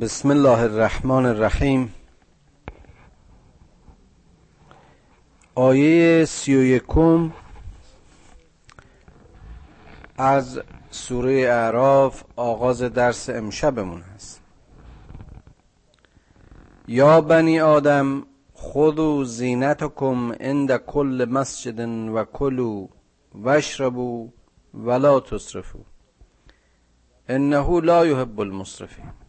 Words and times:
بسم 0.00 0.30
الله 0.30 0.60
الرحمن 0.62 1.26
الرحیم. 1.26 1.94
آیه 5.54 6.24
سی 6.24 6.56
و 6.56 6.62
یکم 6.62 7.32
از 10.18 10.60
سوره 10.90 11.32
اعراف 11.32 12.24
آغاز 12.36 12.82
درس 12.82 13.30
امشبمون 13.30 14.00
هست 14.00 14.42
یا 16.88 17.20
بنی 17.20 17.60
آدم 17.60 18.22
خذوا 18.56 19.24
زینتکم 19.24 20.32
عند 20.32 20.76
کل 20.76 21.26
مسجد 21.30 21.80
و 22.14 22.24
کلوا 22.24 22.88
واشربوا 23.34 24.28
ولا 24.74 25.20
تسرفوا. 25.20 25.80
انه 27.28 27.80
لا 27.80 28.06
یحب 28.06 28.40
المسرفین. 28.40 29.21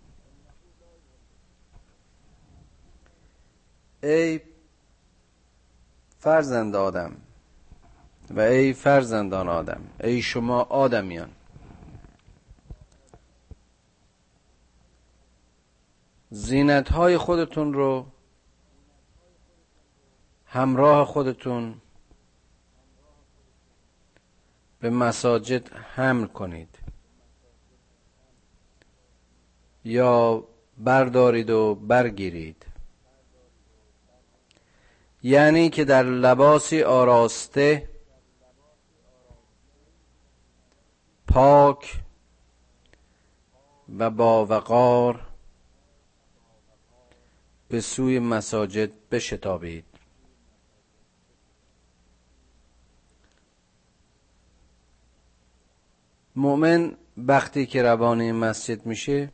ای 4.03 4.41
فرزند 6.19 6.75
آدم 6.75 7.15
و 8.29 8.39
ای 8.39 8.73
فرزندان 8.73 9.49
آدم 9.49 9.81
ای 9.99 10.21
شما 10.21 10.61
آدمیان. 10.61 11.29
زینت 16.29 16.89
های 16.91 17.17
خودتون 17.17 17.73
رو 17.73 18.05
همراه 20.45 21.05
خودتون 21.05 21.81
به 24.79 24.89
مساجد 24.89 25.73
حمل 25.73 26.27
کنید. 26.27 26.79
یا 29.85 30.43
بردارید 30.77 31.49
و 31.49 31.75
برگیرید. 31.75 32.72
یعنی 35.23 35.69
که 35.69 35.85
در 35.85 36.03
لباسی 36.03 36.81
آراسته 36.83 37.89
پاک 41.27 42.01
و 43.97 44.09
با 44.09 44.45
وقار 44.45 45.27
به 47.69 47.81
سوی 47.81 48.19
مساجد 48.19 49.09
بشتابید. 49.09 49.85
مؤمن 56.35 56.97
وقتی 57.17 57.65
که 57.65 57.83
روانه 57.83 58.31
مسجد 58.31 58.85
میشه 58.85 59.31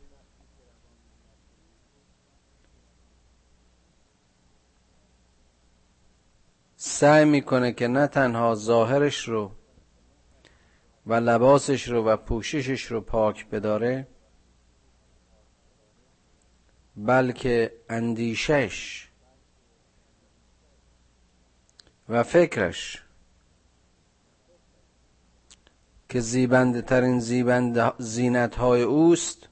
سعی 6.82 7.24
می‌کنه 7.24 7.72
که 7.72 7.88
نه 7.88 8.06
تنها 8.06 8.54
ظاهرش 8.54 9.28
رو 9.28 9.52
و 11.06 11.14
لباسش 11.14 11.88
رو 11.88 12.04
و 12.04 12.16
پوششش 12.16 12.84
رو 12.84 13.00
پاک 13.00 13.48
بداره 13.48 14.08
بلکه 16.96 17.72
اندیشش 17.88 19.08
و 22.08 22.22
فکرش 22.22 23.02
که 26.08 26.20
زیبنده 26.20 26.82
ترین 26.82 27.20
زیبند 27.20 28.02
زینت 28.02 28.54
های 28.54 28.82
اوست 28.82 29.48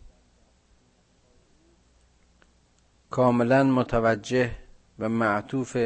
کاملا 3.11 3.65
متوجه 3.65 4.51
و 4.99 5.09
معطوف 5.09 5.77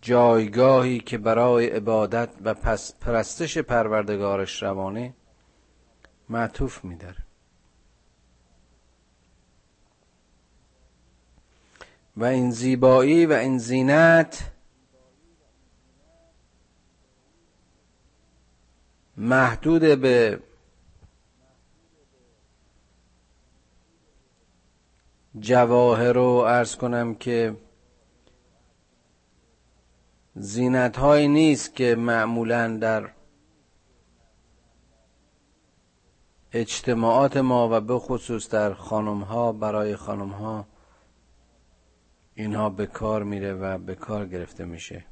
جایگاهی 0.00 1.00
که 1.00 1.18
برای 1.18 1.66
عبادت 1.66 2.28
و 2.44 2.54
پس 2.54 2.94
پرستش 2.94 3.58
پروردگارش 3.58 4.62
روانه 4.62 5.14
معطوف 6.28 6.84
میداره. 6.84 7.28
و 12.16 12.24
این 12.24 12.50
زیبایی 12.50 13.26
و 13.26 13.32
این 13.32 13.58
زینت 13.58 14.50
محدود 19.16 19.82
به 19.82 20.40
جواهر 25.40 26.12
رو 26.12 26.22
ارز 26.26 26.76
کنم 26.76 27.14
که 27.14 27.56
زینت 30.40 30.98
هایی 30.98 31.28
نیست 31.28 31.74
که 31.74 31.94
معمولا 31.94 32.76
در 32.76 33.10
اجتماعات 36.52 37.36
ما 37.36 37.68
و 37.72 37.80
به 37.80 37.98
خصوص 37.98 38.48
در 38.48 38.74
خانم 38.74 39.20
ها 39.20 39.52
برای 39.52 39.96
خانم 39.96 40.28
ها 40.28 40.66
اینها 42.34 42.70
به 42.70 42.86
کار 42.86 43.22
میره 43.22 43.54
و 43.54 43.78
به 43.78 43.94
کار 43.94 44.26
گرفته 44.26 44.64
میشه. 44.64 45.04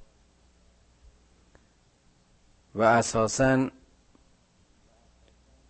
و 2.74 2.82
اساسا 2.82 3.70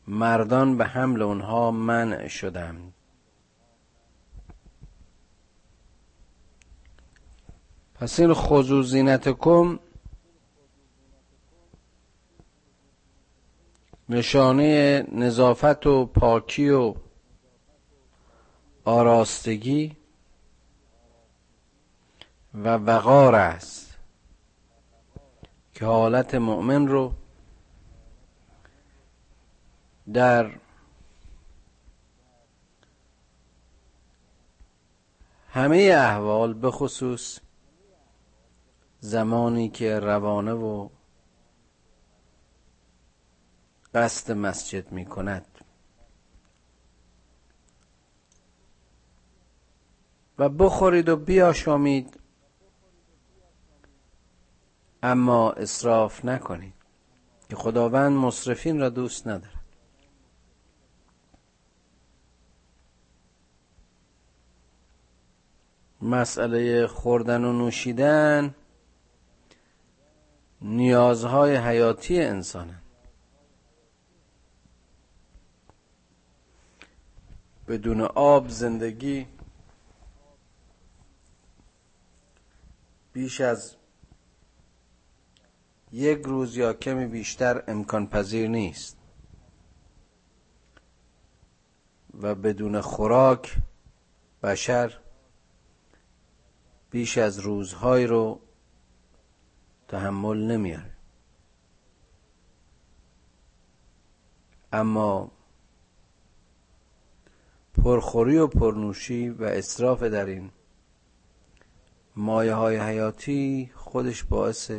مردان 0.06 0.78
به 0.78 0.84
حمل 0.84 1.22
اونها 1.22 1.70
منع 1.70 2.28
شدند. 2.28 2.95
پس 8.00 8.20
این 8.20 8.34
خضو 8.34 8.82
زینتکم 8.82 9.78
نشانه 14.08 15.02
نظافت 15.12 15.86
و 15.86 16.06
پاکی 16.06 16.70
و 16.70 16.94
آراستگی 18.84 19.96
و 22.54 22.68
وقار 22.68 23.34
است 23.34 23.98
که 25.74 25.84
حالت 25.84 26.34
مؤمن 26.34 26.86
رو 26.88 27.12
در 30.12 30.50
همه 35.48 35.76
احوال 35.94 36.54
به 36.54 36.70
خصوص 36.70 37.38
زمانی 39.06 39.68
که 39.68 39.98
روانه 39.98 40.52
و 40.52 40.88
قصد 43.94 44.32
مسجد 44.32 44.92
می 44.92 45.04
کند. 45.04 45.46
و 50.38 50.48
بخورید 50.48 51.08
و 51.08 51.16
بیاشامید 51.16 52.20
اما 55.02 55.52
اصراف 55.52 56.24
نکنید 56.24 56.74
که 57.48 57.56
خداوند 57.56 58.12
مصرفین 58.12 58.80
را 58.80 58.88
دوست 58.88 59.26
ندارد. 59.26 59.64
مسئله 66.02 66.86
خوردن 66.86 67.44
و 67.44 67.52
نوشیدن 67.52 68.54
نیازهای 70.66 71.56
حیاتی 71.56 72.22
انسانه 72.22 72.82
بدون 77.68 78.00
آب 78.00 78.48
زندگی 78.48 79.26
بیش 83.12 83.40
از 83.40 83.76
یک 85.92 86.22
روز 86.22 86.56
یا 86.56 86.72
کمی 86.72 87.06
بیشتر 87.06 87.62
امکان 87.68 88.06
پذیر 88.06 88.48
نیست. 88.48 88.96
و 92.20 92.34
بدون 92.34 92.80
خوراک 92.80 93.56
بشر 94.42 94.98
بیش 96.90 97.18
از 97.18 97.38
روزهای 97.38 98.06
رو 98.06 98.45
تحمل 99.88 100.36
نمیاره. 100.36 100.96
اما 104.72 105.30
پرخوری 107.74 108.38
و 108.38 108.46
پرنوشی 108.46 109.28
و 109.28 109.44
اصراف 109.44 110.02
در 110.02 110.26
این 110.26 110.50
مایه 112.16 112.54
های 112.54 112.76
حیاتی 112.76 113.70
خودش 113.74 114.24
باعث 114.24 114.70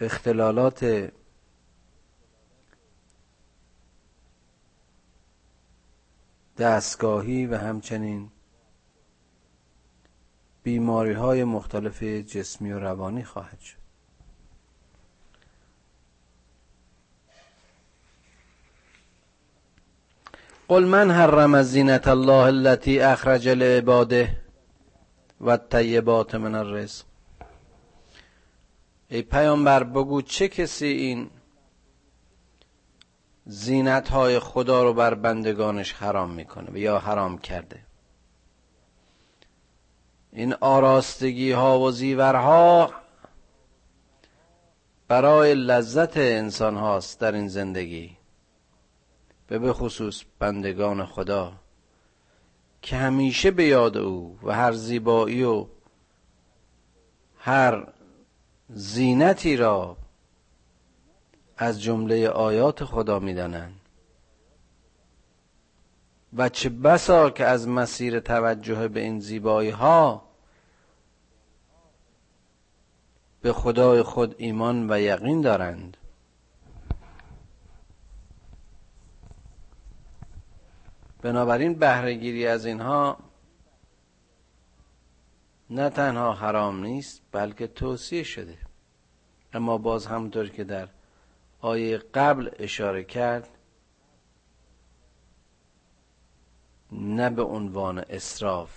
اختلالات 0.00 1.10
دستگاهی 6.58 7.46
و 7.46 7.56
همچنین 7.56 8.30
بیماری 10.68 11.12
های 11.12 11.44
مختلف 11.44 12.02
جسمی 12.02 12.72
و 12.72 12.78
روانی 12.78 13.24
خواهد 13.24 13.60
شد. 13.60 13.76
قل 20.68 20.84
من 20.84 21.10
حرم 21.10 21.62
زینت 21.62 22.08
الله 22.08 22.32
التي 22.32 23.00
اخرج 23.00 23.48
لعباده 23.48 24.40
و 25.40 25.50
الطیبات 25.50 26.34
من 26.34 26.54
الرزق. 26.54 27.04
ای 29.08 29.22
پیامبر 29.22 29.82
بگو 29.82 30.22
چه 30.22 30.48
کسی 30.48 30.86
این 30.86 31.30
زینت 33.46 34.08
های 34.08 34.38
خدا 34.38 34.82
رو 34.82 34.94
بر 34.94 35.14
بندگانش 35.14 35.92
حرام 35.92 36.30
می‌کنه 36.30 36.80
یا 36.80 36.98
حرام 36.98 37.38
کرده؟ 37.38 37.87
این 40.32 40.54
آراستگی 40.60 41.52
ها 41.52 41.80
و 41.80 41.90
زیورها 41.90 42.92
برای 45.08 45.54
لذت 45.54 46.16
انسان 46.16 46.76
هاست 46.76 47.20
در 47.20 47.32
این 47.32 47.48
زندگی. 47.48 48.16
به 49.46 49.58
بخصوص 49.58 50.22
بندگان 50.38 51.06
خدا 51.06 51.52
که 52.82 52.96
همیشه 52.96 53.50
به 53.50 53.64
یاد 53.64 53.96
او 53.96 54.38
و 54.42 54.52
هر 54.54 54.72
زیبایی 54.72 55.42
و 55.42 55.66
هر 57.38 57.86
زینتی 58.68 59.56
را 59.56 59.96
از 61.56 61.82
جمله 61.82 62.28
آیات 62.28 62.84
خدا 62.84 63.18
می‌دانند. 63.18 63.77
و 66.36 66.48
چه 66.48 66.68
بسا 66.68 67.30
که 67.30 67.44
از 67.44 67.68
مسیر 67.68 68.20
توجه 68.20 68.88
به 68.88 69.00
این 69.00 69.20
زیبایی 69.20 69.70
ها 69.70 70.28
به 73.42 73.52
خدای 73.52 74.02
خود 74.02 74.34
ایمان 74.38 74.90
و 74.90 75.00
یقین 75.00 75.40
دارند. 75.40 75.96
بنابراین 81.22 81.74
بهرهگیری 81.74 82.46
از 82.46 82.66
اینها 82.66 83.18
نه 85.70 85.90
تنها 85.90 86.32
حرام 86.32 86.84
نیست 86.84 87.22
بلکه 87.32 87.66
توصیه 87.66 88.22
شده. 88.22 88.58
اما 89.52 89.78
باز 89.78 90.06
همونطور 90.06 90.48
که 90.48 90.64
در 90.64 90.88
آیه 91.60 91.98
قبل 91.98 92.50
اشاره 92.58 93.04
کرد 93.04 93.57
نه 96.92 97.30
به 97.30 97.42
عنوان 97.42 97.98
اصراف 97.98 98.70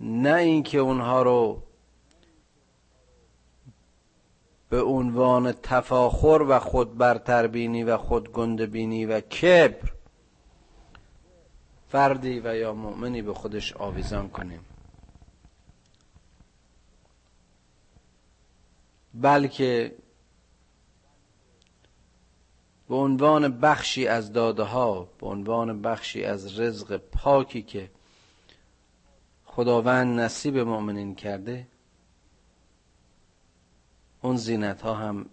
نه 0.00 0.34
اینکه 0.34 0.78
اونها 0.78 1.22
رو 1.22 1.62
به 4.68 4.82
عنوان 4.82 5.52
تفاخر 5.52 6.44
و 6.48 6.58
خود 6.58 6.98
برتربینی 6.98 7.84
و 7.84 7.96
خود 7.96 8.32
گندبینی 8.32 9.06
و 9.06 9.20
کبر 9.20 9.92
فردی 11.88 12.40
و 12.40 12.56
یا 12.56 12.74
مؤمنی 12.74 13.22
به 13.22 13.34
خودش 13.34 13.72
آویزان 13.72 14.28
کنیم. 14.28 14.60
بلکه 19.14 19.94
به 22.88 22.94
عنوان 22.94 23.60
بخشی 23.60 24.06
از 24.06 24.32
داده 24.32 24.62
ها 24.62 25.08
به 25.18 25.26
عنوان 25.26 25.82
بخشی 25.82 26.24
از 26.24 26.60
رزق 26.60 26.96
پاکی 26.96 27.62
که 27.62 27.90
خداوند 29.44 30.20
نصیب 30.20 30.58
مؤمنین 30.58 31.14
کرده 31.14 31.66
اون 34.22 34.36
زینت 34.36 34.82
ها 34.82 34.94
هم 34.94 35.26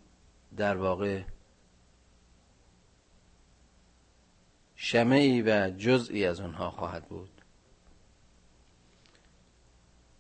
در 0.58 0.78
واقع 0.78 1.22
شمعی 4.76 5.42
و 5.42 5.70
جزئی 5.78 6.26
از 6.26 6.40
اونها 6.40 6.70
خواهد 6.70 7.06
بود. 7.06 7.30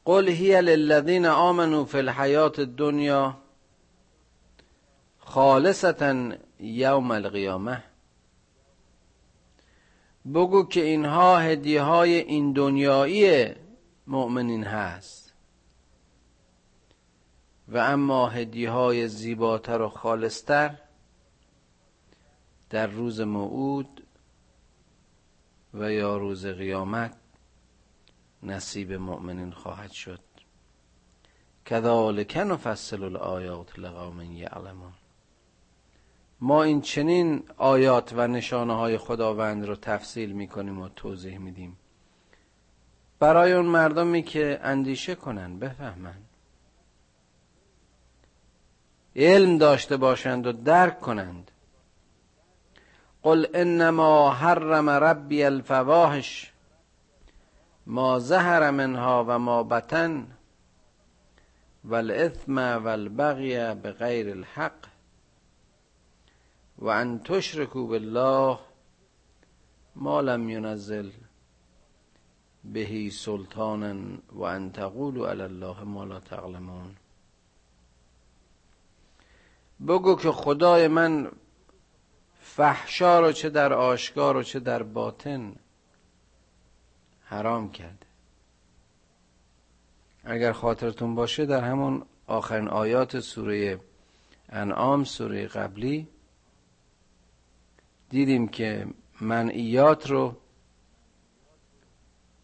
قل 0.05 0.29
هی 0.29 0.61
للذین 0.61 1.25
آمنوا 1.25 1.85
فی 1.85 1.97
الحیات 1.97 2.59
الدنیا 2.59 3.37
خالصتا 5.19 6.31
یوم 6.63 7.11
القیامه. 7.11 7.83
بگو 10.33 10.63
که 10.63 10.83
اینها 10.83 11.39
هدیه 11.39 11.81
های 11.81 12.13
این 12.13 12.53
دنیایی 12.53 13.53
مؤمنین 14.07 14.63
هست. 14.63 15.33
و 17.67 17.77
اما 17.77 18.29
هدیه 18.29 18.71
های 18.71 19.07
زیباتر 19.07 19.81
و 19.81 19.89
خالصتر 19.89 20.77
در 22.69 22.87
روز 22.87 23.21
موعود 23.21 24.03
و 25.73 25.91
یا 25.91 26.17
روز 26.17 26.45
قیامت 26.45 27.15
نصیب 28.43 28.93
مؤمنین 28.93 29.51
خواهد 29.51 29.91
شد. 29.91 30.19
کذالک 31.65 32.37
نفصل 32.37 33.03
الآیات 33.03 33.79
لقوم 33.79 34.21
یعلمون. 34.21 34.93
ما 36.43 36.63
این 36.63 36.81
چنین 36.81 37.43
آیات 37.57 38.13
و 38.15 38.27
نشانه 38.27 38.75
های 38.75 38.97
خداوند 38.97 39.65
رو 39.65 39.75
تفصیل 39.75 40.31
می‌کنیم 40.31 40.81
و 40.81 40.89
توضیح 40.89 41.37
میدیم. 41.37 41.77
برای 43.19 43.53
اون 43.53 43.65
مردمی 43.65 44.23
که 44.23 44.59
اندیشه 44.63 45.15
کنن 45.15 45.59
بفهمن. 45.59 46.15
علم 49.15 49.57
داشته 49.57 49.97
باشند 49.97 50.47
و 50.47 50.51
درک 50.51 50.99
کنند. 50.99 51.51
قل 53.21 53.45
انما 53.53 54.33
حرم 54.33 54.89
ربی 54.89 55.43
الفواحش. 55.43 56.53
ما 57.87 58.19
زهر 58.19 58.71
منها 58.71 59.25
و 59.27 59.39
ما 59.39 59.63
بطن. 59.63 60.27
والاثم 61.83 62.57
والبغی 62.57 63.73
بغیر 63.73 64.29
الحق. 64.29 64.92
و 66.83 66.87
ان 66.87 67.19
تشرکو 67.19 67.87
بالله 67.87 68.59
ما 69.95 70.21
لم 70.21 70.49
ینزل 70.49 71.11
بهی 72.63 73.09
سلطانا 73.09 73.95
و 74.31 74.41
ان 74.43 74.71
تقولوا 74.71 75.29
علی 75.29 75.41
الله 75.41 75.83
ما 75.83 76.03
لا 76.03 76.19
تعلمون. 76.19 76.95
بگو 79.87 80.15
که 80.15 80.31
خدای 80.31 80.87
من 80.87 81.31
فحشا 82.41 83.19
رو 83.19 83.31
چه 83.31 83.49
در 83.49 83.73
آشکار 83.73 84.37
و 84.37 84.43
چه 84.43 84.59
در 84.59 84.83
باطن 84.83 85.55
حرام 87.23 87.71
کرده. 87.71 88.05
اگر 90.23 90.51
خاطرتون 90.51 91.15
باشه 91.15 91.45
در 91.45 91.63
همون 91.63 92.05
آخرین 92.27 92.67
آیات 92.67 93.19
سوره 93.19 93.79
انعام 94.49 95.03
سوره 95.03 95.47
قبلی 95.47 96.12
دیدیم 98.13 98.47
که 98.47 98.87
منعیات 99.21 100.09
رو 100.09 100.37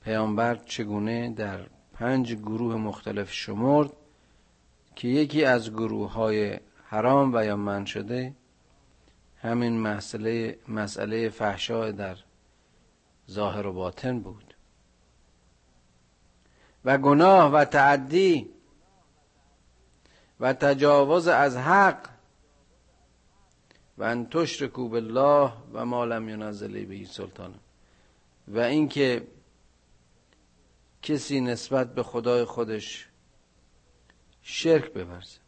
پیامبر 0.02 0.56
چگونه 0.56 1.30
در 1.30 1.60
پنج 1.94 2.34
گروه 2.34 2.76
مختلف 2.76 3.32
شمرد 3.32 3.92
که 4.96 5.08
یکی 5.08 5.46
از 5.46 5.72
گروه 5.72 6.12
های 6.12 6.60
حرام 6.86 7.32
و 7.34 7.46
یا 7.46 7.56
من 7.56 7.86
شده 7.86 8.34
همین 9.42 9.80
مسئله 9.80 10.60
مسئله 10.68 11.30
فحشا 11.30 11.92
در 11.92 12.18
ظاهر 13.32 13.68
و 13.68 13.74
باطن 13.74 14.20
بود. 14.20 14.54
و 16.86 16.98
گناه 16.98 17.52
و 17.52 17.66
تعدی 17.66 18.50
و 20.40 20.54
تجاوز 20.54 21.28
از 21.28 21.58
حق 21.58 22.19
و 24.00 24.04
ان 24.04 24.30
تشرکو 24.30 24.90
بالله 24.90 25.54
و 25.74 25.86
ما 25.86 26.06
لم 26.06 26.28
به 26.86 27.06
سلطان. 27.06 27.54
و 28.48 28.60
اینکه 28.60 29.28
کسی 31.02 31.42
نسبت 31.42 31.94
به 31.94 32.04
خدای 32.04 32.46
خودش 32.46 33.08
شرک 34.42 34.94
بورزه. 34.94 35.40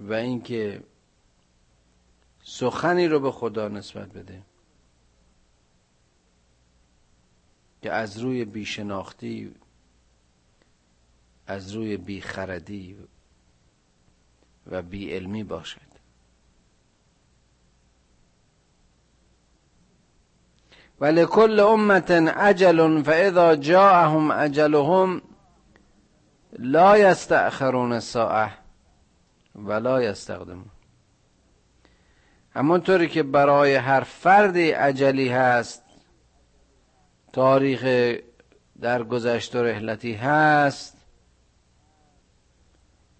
و 0.00 0.12
اینکه 0.12 0.82
سخنی 2.42 3.08
رو 3.08 3.20
به 3.20 3.30
خدا 3.30 3.68
نسبت 3.68 4.08
بده. 4.12 4.42
که 7.86 7.92
از 7.92 8.18
روی 8.18 8.44
بیشناختی 8.44 9.54
از 11.46 11.72
روی 11.72 11.96
بیخردی 11.96 12.96
و 14.66 14.82
بی 14.82 15.12
علمی 15.12 15.44
باشد 15.44 15.80
ولکل 21.00 21.60
امت 21.60 22.10
عجل 22.10 23.02
فاذا 23.02 23.56
جاءهم 23.56 24.30
اجلهم 24.30 25.22
لا 26.58 26.98
یستأخرون 26.98 28.00
ساعه 28.00 28.50
ولا 29.54 30.02
یستقدمون. 30.02 30.70
همونطوری 32.54 33.08
که 33.08 33.22
برای 33.22 33.74
هر 33.74 34.00
فردی 34.00 34.70
عجلی 34.70 35.28
هست 35.28 35.85
تاریخ 37.36 37.84
در 38.80 39.02
گذشت 39.02 39.56
و 39.56 39.62
رحلتی 39.62 40.12
هست. 40.12 40.96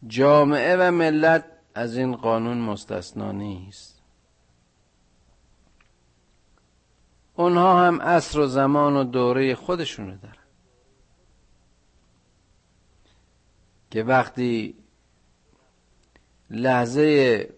جامعه 0.06 0.76
و 0.76 0.90
ملت 0.90 1.44
از 1.74 1.96
این 1.96 2.16
قانون 2.16 2.58
مستثنا 2.58 3.32
نیست. 3.32 4.02
اونها 7.34 7.86
هم 7.86 8.02
عصر 8.02 8.40
و 8.40 8.46
زمان 8.46 8.96
و 8.96 9.04
دوره 9.04 9.54
خودشونو 9.54 10.16
دارن. 10.16 10.46
که 13.90 14.02
وقتی 14.02 14.74
لحظه 16.50 17.48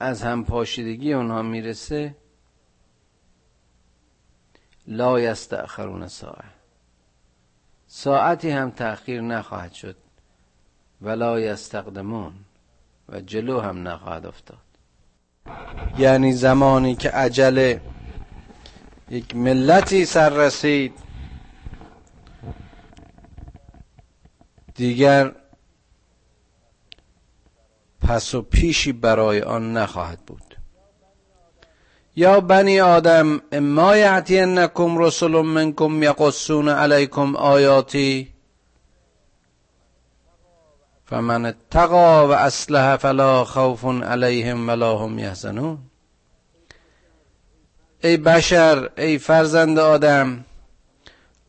از 0.00 0.22
هم 0.22 0.44
پاشیدگی 0.44 1.12
اونها 1.12 1.42
می‌رسه 1.42 2.16
لا 4.86 5.20
یستأخرون 5.20 6.08
ساعه. 6.08 6.44
ساعتی 7.86 8.50
هم 8.50 8.70
تأخیر 8.70 9.20
نخواهد 9.20 9.72
شد 9.72 9.96
ولا 11.02 11.40
یستقدمون 11.40 12.32
و 13.08 13.20
جلو 13.20 13.60
هم 13.60 13.88
نخواهد 13.88 14.26
افتاد. 14.26 14.58
یعنی 15.98 16.32
زمانی 16.32 16.94
که 16.94 17.10
عجله 17.10 17.80
یک 19.10 19.36
ملتی 19.36 20.04
سر 20.04 20.28
رسید 20.28 20.92
دیگر 24.74 25.34
پس 28.00 28.34
و 28.34 28.42
پیشی 28.42 28.92
برای 28.92 29.42
آن 29.42 29.76
نخواهد 29.76 30.20
بود. 30.26 30.53
یا 32.16 32.40
بنی 32.40 32.80
آدم 32.80 33.40
اما 33.52 33.96
یعتینکم 33.96 34.98
رسل 34.98 35.28
منکم 35.28 36.02
یقصون 36.02 36.68
علیکم 36.68 37.36
آیاتی. 37.36 38.34
فمن 41.04 41.46
اتقا 41.46 42.28
و 42.28 42.32
اصلح 42.32 42.96
فلا 42.96 43.44
خوف 43.44 43.84
علیهم 43.84 44.68
ولا 44.68 44.98
هم 44.98 45.18
یحزنون. 45.18 45.78
ای 48.04 48.16
بشر 48.16 48.90
ای 48.98 49.18
فرزند 49.18 49.78
آدم 49.78 50.44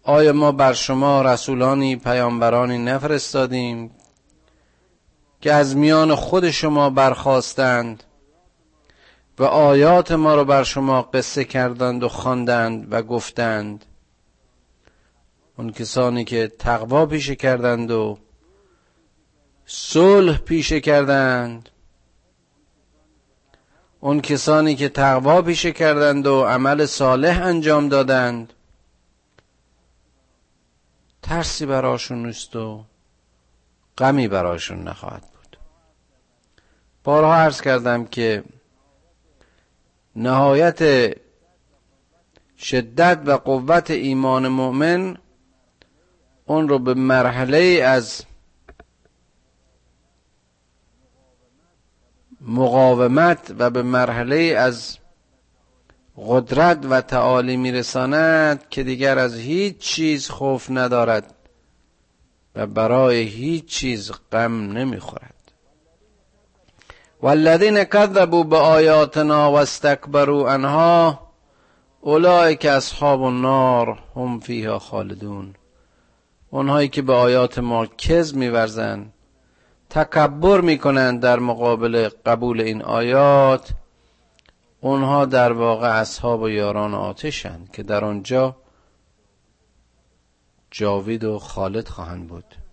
آیا 0.04 0.34
ما 0.34 0.52
بر 0.52 0.74
شما 0.74 1.22
رسولانی 1.22 1.96
پیامبرانی 1.96 2.78
نفرستادیم 2.78 3.92
که 5.42 5.54
از 5.54 5.76
میان 5.76 6.16
خود 6.16 6.50
شما 6.52 6.90
برخواستند 6.90 8.04
و 9.40 9.44
آیات 9.44 10.12
ما 10.12 10.36
را 10.36 10.44
بر 10.44 10.64
شما 10.64 11.02
قصه 11.02 11.44
کردند 11.44 12.04
و 12.04 12.10
خواندند 12.10 12.94
و 12.94 13.02
گفتند. 13.02 13.86
اون 15.58 15.72
کسانی 15.72 16.24
که 16.24 16.52
تقوا 16.60 17.06
پیشه 17.06 17.36
کردند 17.36 17.92
و 17.92 18.18
صلح 19.66 20.38
پیشه 20.38 20.80
کردند. 20.80 21.70
اون 24.00 24.22
کسانی 24.22 24.76
که 24.76 24.90
تقوا 24.90 25.42
پیشه 25.42 25.72
کردند 25.72 26.28
و 26.28 26.44
عمل 26.44 26.86
صالح 26.86 27.42
انجام 27.44 27.90
دادند. 27.90 28.54
ترسی 31.22 31.66
براشون 31.66 32.26
نیست 32.26 32.56
و 32.56 32.86
غمی 33.98 34.28
براشون 34.28 34.84
نخواهد 34.84 35.22
بود. 35.22 35.58
بارها 37.04 37.36
عرض 37.36 37.62
کردم 37.62 38.06
که 38.06 38.44
نهایت 40.16 41.12
شدت 42.58 43.22
و 43.26 43.32
قوت 43.32 43.92
ایمان 43.92 44.48
مؤمن 44.48 45.18
اون 46.46 46.70
رو 46.70 46.80
به 46.80 46.94
مرحله 46.94 47.84
از 47.86 48.24
مقاومت 52.42 53.56
و 53.60 53.70
به 53.70 53.84
مرحله 53.84 54.56
از 54.58 54.98
قدرت 56.18 56.86
و 56.90 57.02
تعالی 57.02 57.58
میرساند 57.58 58.70
که 58.70 58.84
دیگر 58.84 59.20
از 59.20 59.36
هیچ 59.36 59.78
چیز 59.78 60.30
خوف 60.30 60.68
ندارد 60.70 61.36
و 62.56 62.68
برای 62.68 63.22
هیچ 63.22 63.66
چیز 63.66 64.12
غم 64.32 64.72
نمی‌خورد. 64.72 65.35
والذین 67.22 67.84
کذبوا 67.84 68.44
بآیاتنا 68.44 69.52
واستكبروا 69.52 70.52
عنها 70.52 71.20
اولئک 72.02 72.66
اصحاب 72.66 73.24
النار 73.24 74.00
هم 74.16 74.40
فیها 74.40 74.80
خالدون. 74.80 75.56
اونهایی 76.50 76.88
که 76.88 77.02
به 77.02 77.14
آیات 77.14 77.60
ما 77.60 77.86
کذب 77.86 78.36
میورزند 78.36 79.14
تکبر 79.90 80.62
می‌کنند 80.62 81.22
در 81.22 81.40
مقابل 81.40 82.10
قبول 82.26 82.62
این 82.62 82.82
آیات 82.82 83.74
اونها 84.82 85.26
در 85.26 85.52
واقع 85.52 85.88
اصحاب 85.88 86.42
و 86.42 86.50
یاران 86.50 86.94
آتشند 86.94 87.72
که 87.72 87.84
در 87.84 88.06
آنجا 88.06 88.56
جاوید 90.72 91.24
و 91.24 91.40
خالد 91.40 91.88
خواهند 91.88 92.28
بود. 92.28 92.65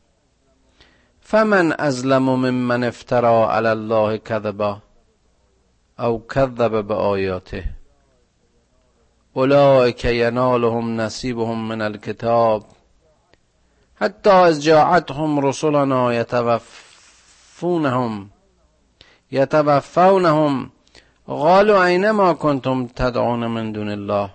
فمن 1.32 1.72
ازلم 1.78 2.22
ممن 2.22 2.84
افترا 2.84 3.52
علی 3.56 3.68
الله 3.68 4.18
کذبا 4.18 4.82
او 5.98 6.26
کذب 6.26 6.86
به 6.86 6.94
آیاته 6.94 7.64
اولئک 9.32 10.04
ینالهم 10.04 11.00
نصیبهم 11.00 11.68
من 11.68 11.80
الكتاب. 11.82 12.64
حتی 13.94 14.30
از 14.30 14.64
جاعتهم 14.64 15.46
رسلنا 15.46 16.14
یتوفونهم 16.14 16.60
یتوفونهم 19.30 20.70
قالوا 21.26 21.84
عین 21.84 22.10
ما 22.10 22.34
کنتم 22.34 22.86
تدعون 22.86 23.46
من 23.46 23.72
دون 23.72 23.88
الله؟ 23.88 24.30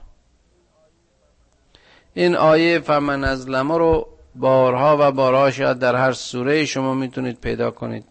این 2.13 2.35
آیه 2.35 2.79
فمن 2.79 3.23
از 3.23 3.49
رو 3.49 4.16
بارها 4.39 4.97
و 4.99 5.11
بارها 5.11 5.51
شاید 5.51 5.79
در 5.79 5.95
هر 5.95 6.11
سوره 6.11 6.65
شما 6.65 6.93
می‌تونید 6.93 7.39
پیدا 7.39 7.71
کنید. 7.71 8.05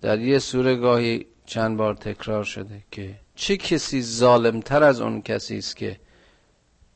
در 0.00 0.18
یه 0.18 0.38
سوره 0.38 0.76
گاهی 0.76 1.26
چند 1.46 1.76
بار 1.76 1.94
تکرار 1.94 2.44
شده 2.44 2.82
که 2.90 3.14
چه 3.34 3.56
کسی 3.56 4.02
ظالمتر 4.02 4.82
از 4.82 5.00
اون 5.00 5.22
کسی 5.22 5.58
است 5.58 5.76
که 5.76 6.00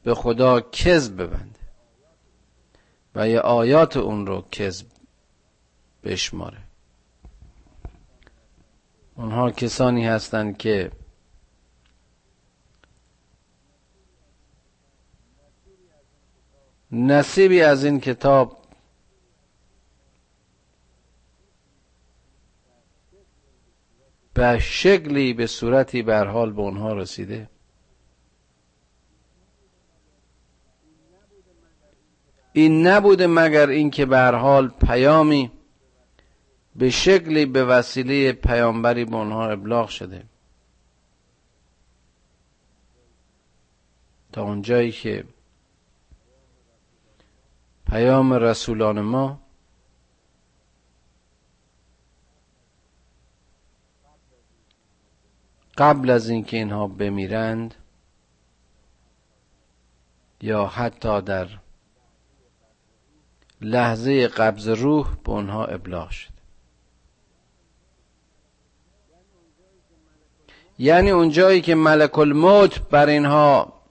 به 0.05 0.15
خدا 0.15 0.61
کذب 0.61 1.23
ببنده 1.23 1.61
و 3.15 3.29
یه 3.29 3.41
آیات 3.41 3.97
اون 3.97 4.27
رو 4.27 4.45
کذب 4.51 4.87
بشماره. 6.05 6.59
اونها 9.17 9.51
کسانی 9.51 10.07
هستند 10.07 10.57
که 10.57 10.91
نصیبی 16.93 17.63
از 17.63 17.85
این 17.85 18.01
کتاب 18.01 18.63
به 24.35 24.59
شکلی 24.59 25.33
به 25.33 25.47
صورتی 25.47 26.03
به 26.03 26.19
حال 26.19 26.53
به 26.53 26.61
اونها 26.61 26.93
رسیده. 26.93 27.49
این 32.53 32.87
نبوده 32.87 33.27
مگر 33.27 33.69
اینکه 33.69 34.07
به 34.07 34.19
حال 34.19 34.69
پیامی 34.69 35.51
به 36.77 36.91
شکلی 36.91 37.47
به 37.47 37.65
وسیله 37.65 38.33
پیامبری 38.33 39.05
به 39.05 39.17
اونها 39.17 39.51
ابلاغ 39.51 39.89
شده. 39.89 40.25
تا 44.33 44.43
اونجایی 44.43 44.93
که 44.93 45.25
پیام 47.93 48.33
رسولان 48.33 49.01
ما. 49.01 49.41
قبل 55.79 56.11
از 56.11 56.29
اینکه 56.29 56.57
اینها 56.57 56.87
بمیرند 56.87 57.75
یا 60.41 60.67
حتی 60.67 61.21
در 61.21 61.49
لحظه 63.61 64.29
قبض 64.29 64.69
روح 64.69 65.17
به 65.25 65.31
اونها 65.31 65.65
ابلاغ 65.65 66.11
شد. 66.11 66.33
یعنی 70.79 71.11
اونجایی 71.11 71.61
که 71.61 71.75
ملک 71.75 72.19
الموت 72.19 72.89
بر 72.89 73.07
اینها 73.07 73.83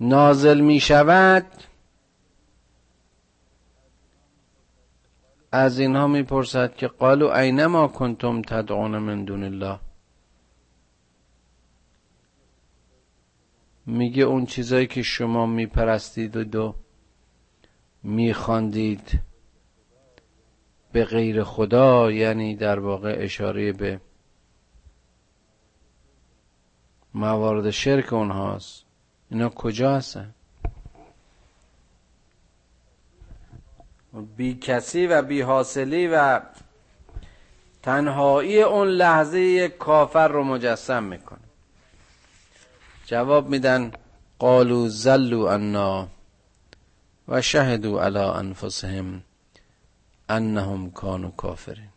نازل 0.00 0.60
می 0.60 0.80
شود 0.80 1.46
از 5.52 5.78
اینها 5.78 6.06
می‌پرسد 6.06 6.74
که 6.74 6.86
قالو 6.86 7.26
اینما 7.26 7.88
کنتم 7.88 8.42
تدعون 8.42 8.98
من 8.98 9.24
دون 9.24 9.44
الله. 9.44 9.78
میگه 13.86 14.22
اون 14.22 14.46
چیزایی 14.46 14.86
که 14.86 15.02
شما 15.02 15.46
میپرستید 15.46 16.56
و 16.56 16.74
میخواندید 18.02 19.20
به 20.92 21.04
غیر 21.04 21.44
خدا 21.44 22.12
یعنی 22.12 22.56
در 22.56 22.78
واقع 22.78 23.16
اشاره 23.18 23.72
به 23.72 24.00
موارد 27.14 27.70
شرک 27.70 28.12
اونهاست. 28.12 28.84
اینا 29.30 29.48
کجا 29.48 29.96
هستن؟ 29.96 30.34
بی 34.12 34.54
کسی 34.54 35.06
و 35.06 35.22
بی 35.22 35.40
حاصلی 35.40 36.06
و 36.06 36.40
تنهایی 37.82 38.62
اون 38.62 38.88
لحظه 38.88 39.68
کافر 39.68 40.28
رو 40.28 40.44
مجسم 40.44 41.02
می‌کنه. 41.02 41.38
جواب 43.06 43.48
میدن 43.48 43.92
قالو 44.38 44.88
زلو 44.88 45.44
انا 45.44 46.08
و 47.28 47.42
شهدو 47.42 47.98
علی 47.98 48.18
انفسهم 48.18 49.22
انهم 50.28 50.90
کانو 50.90 51.30
کافرین. 51.30 51.88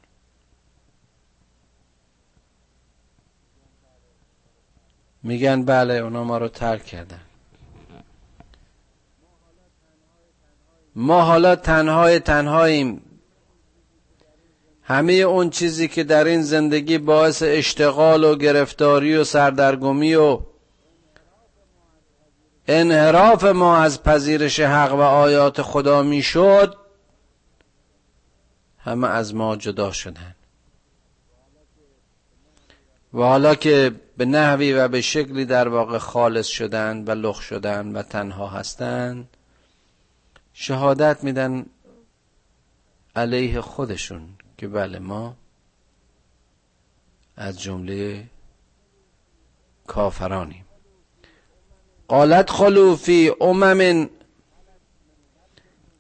میگن 5.23 5.65
بله 5.65 5.93
اونا 5.93 6.23
ما 6.23 6.37
رو 6.37 6.47
ترک 6.47 6.85
کردن. 6.85 7.21
ما 10.95 11.21
حالا 11.21 11.55
تنهای 11.55 12.19
تنهاییم. 12.19 13.01
همه 14.83 15.13
اون 15.13 15.49
چیزی 15.49 15.87
که 15.87 16.03
در 16.03 16.23
این 16.23 16.41
زندگی 16.41 16.97
باعث 16.97 17.43
اشتغال 17.45 18.23
و 18.23 18.35
گرفتاری 18.35 19.15
و 19.15 19.23
سردرگمی 19.23 20.15
و 20.15 20.39
انحراف 22.67 23.43
ما 23.43 23.77
از 23.77 24.03
پذیرش 24.03 24.59
حق 24.59 24.93
و 24.93 25.01
آیات 25.01 25.61
خدا 25.61 26.03
می‌شد 26.03 26.75
همه 28.77 29.07
از 29.07 29.35
ما 29.35 29.55
جدا 29.55 29.91
شدن. 29.91 30.35
و 33.13 33.17
حالا 33.21 33.55
که 33.55 33.91
به 34.17 34.25
نحوی 34.25 34.73
و 34.73 34.87
به 34.87 35.01
شکلی 35.01 35.45
در 35.45 35.67
واقع 35.67 35.97
خالص 35.97 36.47
شدن 36.47 37.03
و 37.07 37.11
لخ 37.11 37.41
شدن 37.41 37.91
و 37.93 38.01
تنها 38.01 38.47
هستند 38.47 39.37
شهادت 40.53 41.23
میدن 41.23 41.65
علیه 43.15 43.61
خودشون 43.61 44.29
که 44.57 44.67
بله 44.67 44.99
ما 44.99 45.35
از 47.35 47.61
جمله 47.61 48.29
کافرانیم. 49.87 50.65
قالت 52.07 52.49
خلو 52.49 52.95
فی 52.95 53.31
امم 53.41 54.09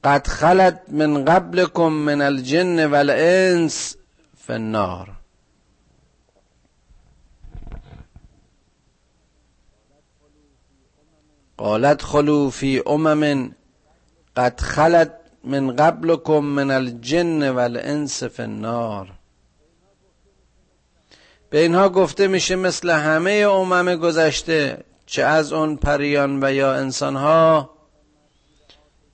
قد 0.03 0.27
خلت 0.27 0.81
من 0.87 1.25
قبلكم 1.25 1.93
من 1.93 2.21
الجن 2.21 2.85
والانس 2.85 3.95
فی 4.37 4.53
النار. 4.53 5.11
قالت 11.57 12.01
خلو 12.01 12.49
فی 12.49 12.81
امم 12.85 13.51
قد 14.35 14.59
خلت 14.59 15.11
من 15.43 15.75
قبلكم 15.75 16.45
من 16.45 16.71
الجن 16.71 17.49
والانس 17.49 18.23
فی 18.23 18.43
النار. 18.43 19.11
به 21.49 21.61
اینها 21.61 21.89
گفته 21.89 22.27
میشه 22.27 22.55
مثل 22.55 22.89
همه 22.89 23.31
امم 23.31 23.95
گذشته 23.95 24.83
چه 25.05 25.23
از 25.23 25.53
اون 25.53 25.75
پریان 25.75 26.43
و 26.43 26.53
یا 26.53 26.73
انسانها 26.73 27.69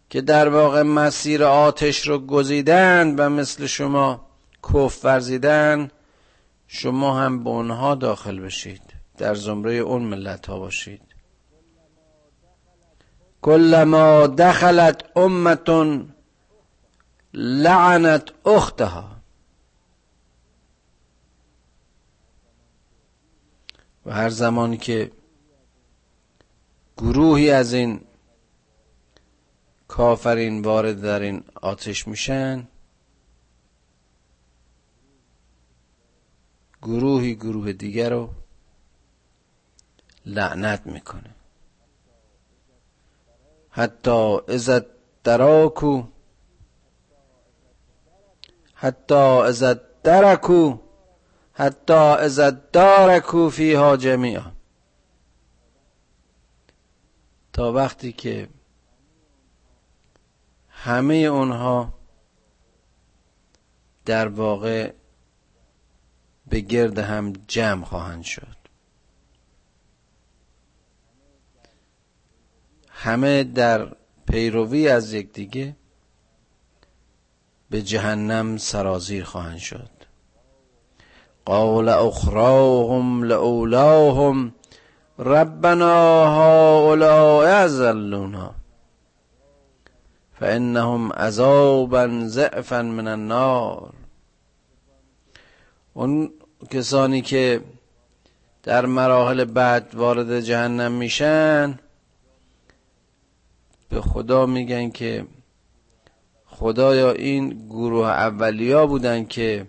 که 0.10 0.22
در 0.22 0.50
واقع 0.50 0.82
مسیر 0.82 1.44
آتش 1.44 2.08
رو 2.08 2.20
گزیدن 2.20 3.16
و 3.16 3.30
مثل 3.30 3.66
شما 3.66 4.28
کف 4.74 5.06
ورزیدن 5.06 5.92
شما 6.68 7.20
هم 7.20 7.44
به 7.44 7.50
اونها 7.50 7.96
داخل 7.96 8.40
بشید 8.40 8.82
در 9.18 9.36
زمره 9.36 9.74
اون 9.74 10.02
ملت 10.02 10.48
ها 10.48 10.60
باشید. 10.60 11.07
كلما 13.48 14.28
دخلت 14.28 15.18
امة 15.18 16.06
لعنت 17.34 18.32
اختها. 18.46 19.22
و 24.06 24.12
هر 24.12 24.30
زمانی 24.30 24.78
که 24.78 25.12
گروهی 26.98 27.52
از 27.52 27.74
این 27.74 28.02
کافرین 29.88 30.62
وارد 30.62 31.02
در 31.02 31.20
این 31.20 31.44
آتش 31.62 32.08
میشن 32.08 32.68
گروهی 36.82 37.36
گروه 37.36 37.74
دیگر 37.74 38.10
رو 38.10 38.30
لعنت 40.26 40.88
می‌کنه. 40.88 41.37
حتی 43.78 44.38
ازت 44.48 44.86
دراکو 45.24 46.04
حتی 48.74 49.14
ازت 49.16 50.02
درکو 50.04 50.78
حتی 51.54 51.94
ازت 51.94 52.72
دارکو 52.72 53.50
فیها 53.50 53.98
جمیعا. 53.98 54.52
تا 57.54 57.72
وقتی 57.72 58.12
که 58.12 58.50
همه 60.70 61.14
اونها 61.16 61.94
در 64.06 64.28
واقع 64.28 64.94
به 66.48 66.60
گرد 66.60 67.00
هم 67.00 67.34
جمع 67.48 67.86
خواهند 67.86 68.24
شد. 68.24 68.67
همه 73.00 73.44
در 73.44 73.88
پیروی 74.28 74.90
از 74.90 75.14
یکدیگه 75.14 75.76
به 77.70 77.82
جهنم 77.82 78.58
سرازیر 78.58 79.24
خواهند 79.24 79.58
شد. 79.58 79.90
قال 81.46 81.90
اخراهم 81.90 83.24
لاولاهم 83.24 84.54
ربنا 85.20 86.26
هؤلاء 86.26 87.64
ازلونا 87.64 88.52
فانهم 90.40 91.14
عذابا 91.14 92.08
ضعفا 92.26 92.82
من 92.82 93.08
النار. 93.08 93.94
اون 95.94 96.32
کسانی 96.70 97.22
که 97.22 97.62
در 98.64 98.86
مراحل 98.86 99.46
بعد 99.46 99.96
وارد 99.96 100.40
جهنم 100.40 100.92
میشن 100.92 101.80
به 103.90 104.02
خدا 104.02 104.46
میگن 104.46 104.90
که 104.90 105.26
خدایا 106.46 107.12
این 107.12 107.68
گروه 107.70 108.08
اولیا 108.08 108.88
بودن 108.88 109.26
که 109.26 109.68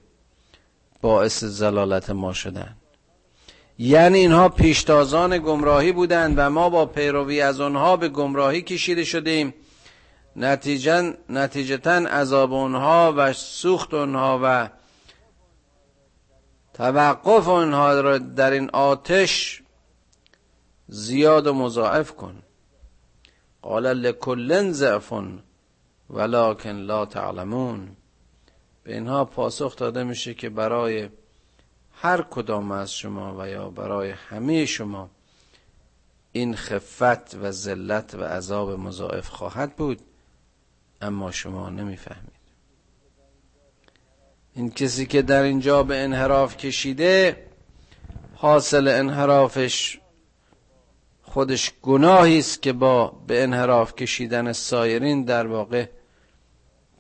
باعث 1.03 1.45
زلالت 1.45 2.11
ما 2.11 2.33
شدن. 2.33 2.77
یعنی 3.79 4.19
اینها 4.19 4.49
پیشتازان 4.49 5.39
گمراهی 5.39 5.93
بودند 5.93 6.35
و 6.37 6.51
ما 6.51 6.71
با 6.71 6.87
پیروی 6.87 7.41
از 7.41 7.61
آنها 7.61 7.97
به 7.97 8.09
گمراهی 8.09 8.63
کشیده 8.63 9.05
شدیم. 9.05 9.55
نتیجه 10.37 11.15
نتیجتا 11.29 11.93
عذاب 11.93 12.53
آنها 12.53 13.15
و 13.17 13.33
سوخت 13.33 13.95
آنها 13.95 14.41
و 14.43 14.69
توقف 16.75 17.49
آنها 17.49 18.01
را 18.01 18.19
در 18.19 18.51
این 18.51 18.71
آتش 18.71 19.63
زیاد 20.89 21.47
و 21.47 21.55
مضاعف 21.55 22.13
کن. 22.17 22.43
قال 23.69 23.87
لکل 23.87 24.73
ضعف 24.73 25.13
ولکن 26.11 26.77
لا 26.77 27.07
تعلمون. 27.07 27.97
به 28.85 28.95
اینها 28.95 29.25
پاسخ 29.25 29.77
داده 29.77 30.05
میشه 30.05 30.35
که 30.35 30.49
برای 30.49 31.09
هر 31.93 32.23
کدام 32.23 32.73
از 32.73 32.93
شما 32.93 33.37
و 33.39 33.49
یا 33.49 33.71
برای 33.71 34.11
همه 34.11 34.67
شما 34.67 35.11
این 36.33 36.55
خفت 36.55 37.35
و 37.35 37.51
ذلت 37.51 38.15
و 38.15 38.25
عذاب 38.25 38.71
مضاعف 38.71 39.29
خواهد 39.29 39.77
بود 39.77 40.01
اما 41.03 41.31
شما 41.31 41.71
نمی‌فهمید. 41.71 42.39
این 44.55 44.71
کسی 44.71 45.07
که 45.07 45.23
در 45.23 45.43
اینجا 45.43 45.83
به 45.83 45.97
انحراف 46.05 46.57
کشیده 46.57 47.47
حاصل 48.35 48.89
انحرافش 48.89 49.99
خودش 51.29 51.73
گناهی 51.83 52.39
است 52.39 52.63
که 52.63 52.73
با 52.73 53.13
به 53.27 53.43
انحراف 53.43 53.95
کشیدن 53.95 54.53
سایرین 54.53 55.25
در 55.25 55.47
واقع 55.47 55.87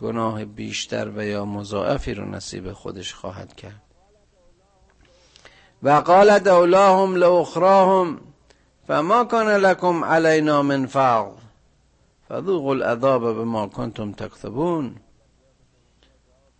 گناه 0.00 0.44
بیشتر 0.44 1.08
و 1.16 1.24
یا 1.24 1.44
مضاعفی 1.44 2.14
رو 2.14 2.24
نصیب 2.24 2.72
خودش 2.72 3.14
خواهد 3.14 3.56
کرد. 3.56 3.82
و 5.82 5.90
قال 5.90 6.38
دولاهم 6.38 7.16
لاخراهم 7.16 8.20
فما 8.88 9.24
کان 9.24 9.48
لكم 9.48 10.04
علینا 10.04 10.62
من 10.62 10.86
فضل 10.86 11.30
فذوقوا 12.28 12.72
العذاب 12.72 13.32
بما 13.32 13.66
کنتم 13.66 14.12
تکذبون. 14.12 14.96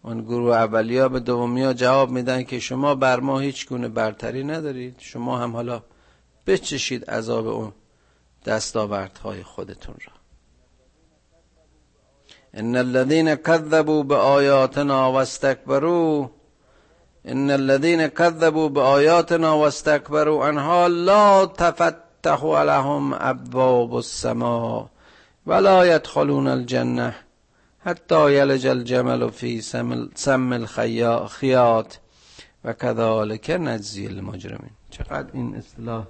اون 0.02 0.22
گروه 0.22 0.57
اولیا 0.57 1.09
به 1.09 1.20
دومیا 1.20 1.72
جواب 1.72 2.11
میدن 2.11 2.42
که 2.42 2.59
شما 2.59 2.94
بر 2.94 3.20
ما 3.20 3.38
هیچ 3.38 3.68
گونه 3.68 3.88
برتری 3.88 4.44
ندارید. 4.44 4.94
شما 4.98 5.38
هم 5.38 5.52
حالا 5.52 5.83
بچشید 6.48 7.11
عذاب 7.11 7.46
اون 7.46 7.72
دستاوردهای 8.44 9.42
خودتون 9.42 9.94
را. 10.06 10.12
ان 12.54 12.76
الذين 12.76 13.34
كذبوا 13.34 14.02
بآياتنا 14.02 15.06
واستكبروا 15.06 16.28
ان 17.28 17.50
الذين 17.50 18.06
كذبوا 18.06 18.68
بآياتنا 18.68 19.52
واستكبروا 19.52 20.44
عنها 20.44 20.88
لا 20.88 21.44
تفتح 21.44 22.44
لهم 22.44 23.14
ابواب 23.14 23.96
السماء 23.96 24.87
ولا 25.46 25.96
يدخلون 25.96 26.46
الجنه 26.46 27.14
حتی 27.84 28.32
یلج 28.32 28.66
الجمل 28.66 29.30
فی 29.30 29.61
سم 30.14 30.52
الخیاط 30.52 31.92
و 32.64 32.72
کذالک 32.72 33.50
نجزی 33.50 34.06
المجرمین. 34.06 34.70
چقدر 34.90 35.30
این 35.32 35.56
اصطلاح 35.56 36.04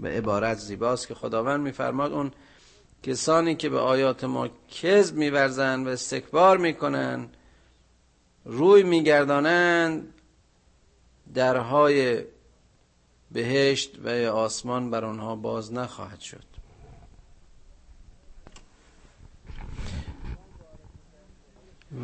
به 0.00 0.08
عبارت 0.08 0.58
زیباست 0.58 1.08
که 1.08 1.14
خداوند 1.14 1.60
میفرماد 1.60 2.12
اون 2.12 2.32
کسانی 3.02 3.54
که 3.54 3.68
به 3.68 3.78
آیات 3.78 4.24
ما 4.24 4.48
کذب 4.68 5.16
میورزند 5.16 5.86
و 5.86 5.90
استکبار 5.90 6.58
می‌کنند 6.58 7.36
روی 8.44 8.82
میگردانند 8.82 10.14
درهای 11.34 12.22
بهشت 13.30 13.98
و 14.04 14.08
آسمان 14.28 14.90
بر 14.90 15.04
آنها 15.04 15.36
باز 15.36 15.72
نخواهد 15.72 16.20
شد. 16.20 16.50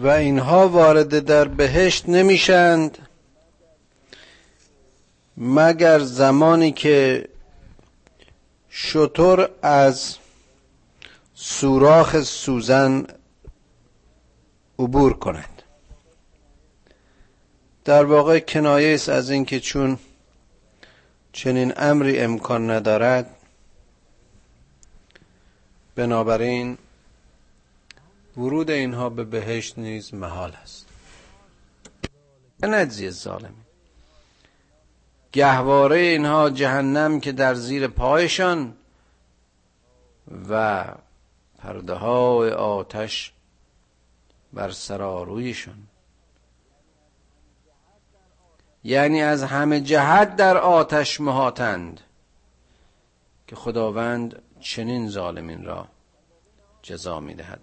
و 0.02 0.08
اینها 0.08 0.68
وارد 0.68 1.18
در 1.18 1.48
بهشت 1.48 2.08
نمیشند 2.08 2.98
مگر 5.36 5.98
زمانی 5.98 6.72
که 6.72 7.28
شطور 8.78 9.50
از 9.62 10.16
سوراخ 11.34 12.22
سوزن 12.22 13.06
عبور 14.78 15.18
کند 15.18 15.62
در 17.84 18.04
واقع 18.04 18.38
کنایه 18.38 18.94
است 18.94 19.08
از 19.08 19.30
اینکه 19.30 19.60
چون 19.60 19.98
چنین 21.32 21.72
امری 21.76 22.18
امکان 22.20 22.70
ندارد 22.70 23.36
بنابراین 25.94 26.78
ورود 28.36 28.70
اینها 28.70 29.08
به 29.08 29.24
بهشت 29.24 29.78
نیز 29.78 30.14
محال 30.14 30.52
است. 30.62 30.86
نجزی 32.62 33.10
ظالمی 33.10 33.65
گهواره 35.36 35.98
اینها 35.98 36.50
جهنم 36.50 37.20
که 37.20 37.32
در 37.32 37.54
زیر 37.54 37.88
پایشان 37.88 38.74
و 40.50 40.84
پرده 41.58 41.94
های 41.94 42.50
آتش 42.50 43.32
بر 44.52 44.70
سرارویشان 44.70 45.78
یعنی 48.84 49.22
از 49.22 49.42
همه 49.42 49.80
جهت 49.80 50.36
در 50.36 50.56
آتش 50.56 51.20
مهاتند 51.20 52.00
که 53.46 53.56
خداوند 53.56 54.42
چنین 54.60 55.08
ظالمین 55.08 55.64
را 55.64 55.86
جزا 56.82 57.20
می‌دهد. 57.20 57.60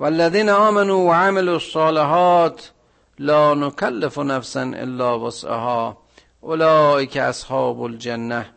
والذین 0.00 0.48
آمنوا 0.48 0.98
وعملوا 0.98 1.54
الصالحات 1.54 2.72
لا 3.18 3.54
نکلف 3.54 4.18
نفسا 4.18 4.60
الا 4.60 5.20
وسعها. 5.20 6.07
اولئک 6.40 7.16
اصحاب 7.16 7.80
الجنه 7.80 8.50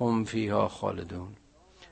هم 0.00 0.24
فیها 0.24 0.68
خالدون. 0.68 1.28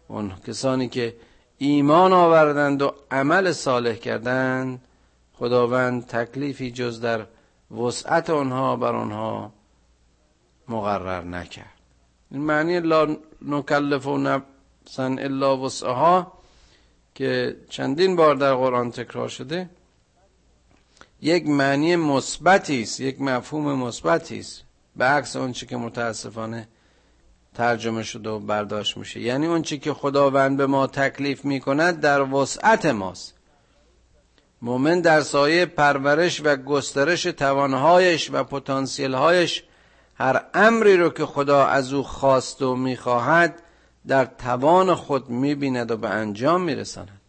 اون 0.09 0.33
کسانی 0.46 0.88
که 0.88 1.16
ایمان 1.59 2.12
آوردند 2.12 2.83
و 2.83 2.92
عمل 3.11 3.53
صالح 3.53 3.94
کردند 3.94 4.81
خداوند 5.33 6.07
تکلیفی 6.07 6.70
جز 6.70 7.01
در 7.01 7.27
وسعت 7.70 8.31
آنها 8.31 8.77
بر 8.77 8.94
آنها 8.94 9.53
مقرر 10.68 11.24
نکرد. 11.24 11.72
این 12.31 12.40
معنی 12.40 12.81
لا 12.81 13.16
نکلف 13.42 14.07
نفسا 14.07 15.05
الا 15.05 15.57
وسعها 15.57 16.33
که 17.14 17.57
چندین 17.68 18.16
بار 18.16 18.35
در 18.35 18.55
قرآن 18.55 18.90
تکرار 18.90 19.29
شده 19.29 19.70
یک 21.20 21.46
معنی 21.46 21.96
مثبتی 21.96 22.83
است 22.83 23.01
یک 23.01 23.20
مفهوم 23.20 23.72
مثبتی 23.79 24.38
است. 24.40 24.64
به 24.99 25.05
عکس 25.05 25.37
اونچه 25.37 25.67
که 25.67 25.77
متاسفانه 25.77 26.69
ترجمه 27.55 28.03
شده 28.03 28.31
و 28.31 28.39
برداشت 28.39 28.97
میشه. 28.97 29.21
یعنی 29.21 29.47
اونچه 29.47 29.79
که 29.79 29.93
خداوند 29.93 30.57
به 30.57 30.67
ما 30.67 30.87
تکلیف 30.87 31.45
می‌کند 31.45 32.01
در 32.01 32.23
وسعت 32.23 32.87
ماست. 32.87 33.35
مومن 34.63 35.01
در 35.01 35.21
سایه 35.21 35.67
پرورش 35.67 36.41
و 36.45 36.57
گسترش 36.57 37.23
توانهایش 37.23 38.31
و 38.33 38.45
پتانسیلهایش 38.45 39.65
هر 40.15 40.45
امری 40.55 40.97
رو 40.97 41.11
که 41.11 41.27
خدا 41.27 41.67
از 41.67 41.93
او 41.93 42.03
خواست 42.03 42.63
و 42.63 42.77
می‌خواهد 42.77 43.63
در 44.07 44.25
توان 44.25 44.95
خود 44.95 45.31
می‌بیند 45.31 45.91
و 45.91 45.97
به 45.97 46.09
انجام 46.09 46.63
میرساند. 46.63 47.21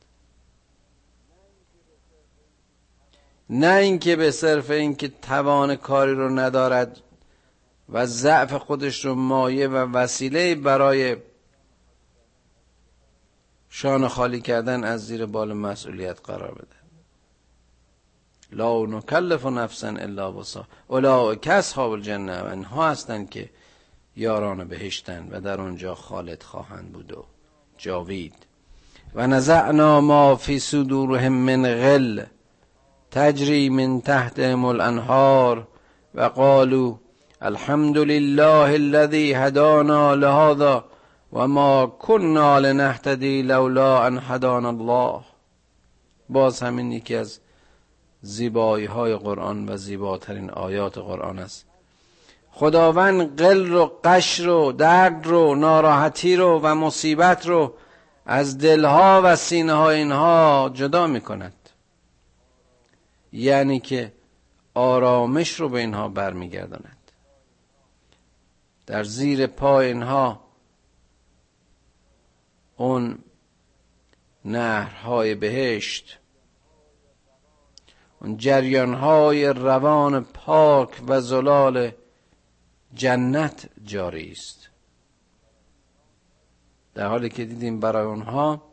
نه 3.50 3.76
اینکه 3.76 4.16
به 4.16 4.32
صرف 4.32 4.70
اینکه 4.70 5.08
توان 5.08 5.76
کاری 5.76 6.14
رو 6.14 6.40
ندارد 6.40 7.02
و 7.92 8.06
ضعف 8.06 8.54
خودش 8.54 9.06
رو 9.06 9.16
مایه 9.16 9.68
و 9.68 9.76
وسیله 9.76 10.56
برای 10.56 11.18
شان 13.70 14.08
خالی 14.08 14.42
کردن 14.42 14.84
از 14.84 15.08
زیر 15.08 15.26
بال 15.26 15.54
مسئولیت 15.54 16.20
قرار 16.24 16.52
بده. 16.52 16.80
لا 18.52 18.86
نکلف 18.86 19.46
نفسا 19.46 19.88
الا 19.88 20.34
وسع 20.34 20.62
اولئک 20.88 21.48
اصحاب 21.48 21.92
الجنه 21.92 22.42
و 22.42 22.46
انها 22.46 22.90
هستند 22.90 23.30
که 23.30 23.50
یاران 24.16 24.68
بهشتن 24.68 25.28
و 25.32 25.42
در 25.42 25.62
آنجا 25.62 25.96
خالد 25.96 26.44
خواهند 26.44 26.92
بود 26.92 27.12
و 27.12 27.26
جاوید. 27.78 28.36
و 29.16 29.28
نزعنا 29.28 30.02
ما 30.02 30.36
فی 30.36 30.60
صدورهم 30.60 31.34
من 31.34 31.76
غل 31.76 32.24
تجری 33.12 33.70
من 33.70 34.02
تحتهم 34.02 34.66
الانهار 34.66 35.68
و 36.16 36.22
قالوا 36.22 36.96
الحمد 37.42 37.98
لله 37.98 38.76
الذي 38.76 39.34
هدانا 39.34 40.16
لهذا 40.16 40.84
و 41.34 41.48
ما 41.48 41.86
كنا 41.86 42.60
لنهتدي 42.60 43.42
لولا 43.42 44.08
ان 44.08 44.20
هدانا 44.28 44.70
الله. 44.70 45.22
باز 46.30 46.64
همین 46.64 46.92
یکی 46.92 47.16
از 47.16 47.40
زیبایی 48.22 48.86
های 48.86 49.16
قرآن 49.16 49.70
و 49.70 49.78
زیباترین 49.78 50.50
آیات 50.50 50.98
قرآن 50.98 51.40
است. 51.40 51.66
خداوند 52.52 53.42
قل 53.42 53.68
رو 53.68 53.92
قش 54.04 54.40
رو 54.40 54.72
درد 54.72 55.28
رو 55.28 55.56
ناراحتی 55.56 56.36
رو 56.36 56.60
و 56.64 56.76
مصیبت 56.76 57.48
رو 57.48 57.74
از 58.26 58.58
دلها 58.58 59.22
و 59.24 59.36
سینه 59.36 59.74
ها 59.74 59.90
اینها 59.90 60.72
جدا 60.74 61.08
می 61.08 61.22
کند 61.22 61.54
یعنی 63.34 63.80
که 63.80 64.12
آرامش 64.74 65.60
رو 65.60 65.70
به 65.70 65.80
اینها 65.80 66.08
برمیگرداند. 66.08 66.99
در 68.90 69.04
زیر 69.04 69.48
پای 69.48 69.88
اینها 69.88 70.40
اون 72.78 73.18
نهرهای 74.46 75.36
بهشت 75.36 76.20
اون 78.22 78.38
جریانهای 78.38 79.46
روان 79.46 80.24
پاک 80.24 81.02
و 81.08 81.22
زلال 81.22 81.92
جنت 82.94 83.70
جاری 83.84 84.32
است. 84.32 84.70
در 86.94 87.08
حالی 87.08 87.30
که 87.30 87.46
دیدیم 87.46 87.80
برای 87.80 88.06
اونها 88.06 88.64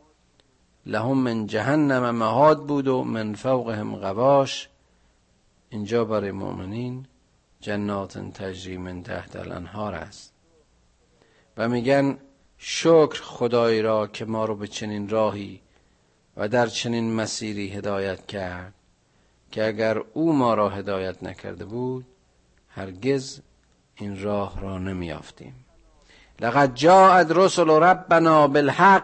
لهم 0.85 1.17
من 1.17 1.47
جهنم 1.47 2.15
مهاد 2.15 2.67
بود 2.67 2.87
و 2.87 3.03
من 3.03 3.33
فوقهم 3.33 3.95
غواش 3.95 4.69
اینجا 5.69 6.05
برای 6.05 6.31
مؤمنین 6.31 7.07
جنات 7.61 8.17
تجری 8.17 8.77
من 8.77 9.03
تحت 9.03 9.35
الانهار 9.35 9.95
است. 9.95 10.33
و 11.57 11.69
میگن 11.69 12.17
شکر 12.57 13.21
خدای 13.21 13.81
را 13.81 14.07
که 14.07 14.25
ما 14.25 14.45
رو 14.45 14.55
به 14.55 14.67
چنین 14.67 15.09
راهی 15.09 15.61
و 16.37 16.47
در 16.47 16.67
چنین 16.67 17.13
مسیری 17.13 17.69
هدایت 17.69 18.27
کرد 18.27 18.73
که 19.51 19.67
اگر 19.67 19.97
او 20.13 20.33
ما 20.33 20.53
را 20.53 20.69
هدایت 20.69 21.23
نکرده 21.23 21.65
بود 21.65 22.05
هرگز 22.69 23.41
این 23.95 24.23
راه 24.23 24.61
را 24.61 24.77
نمیافتیم 24.77 25.65
لقد 26.39 26.75
جاءت 26.75 27.27
رسل 27.29 27.69
ربنا 27.69 28.47
بالحق 28.47 29.03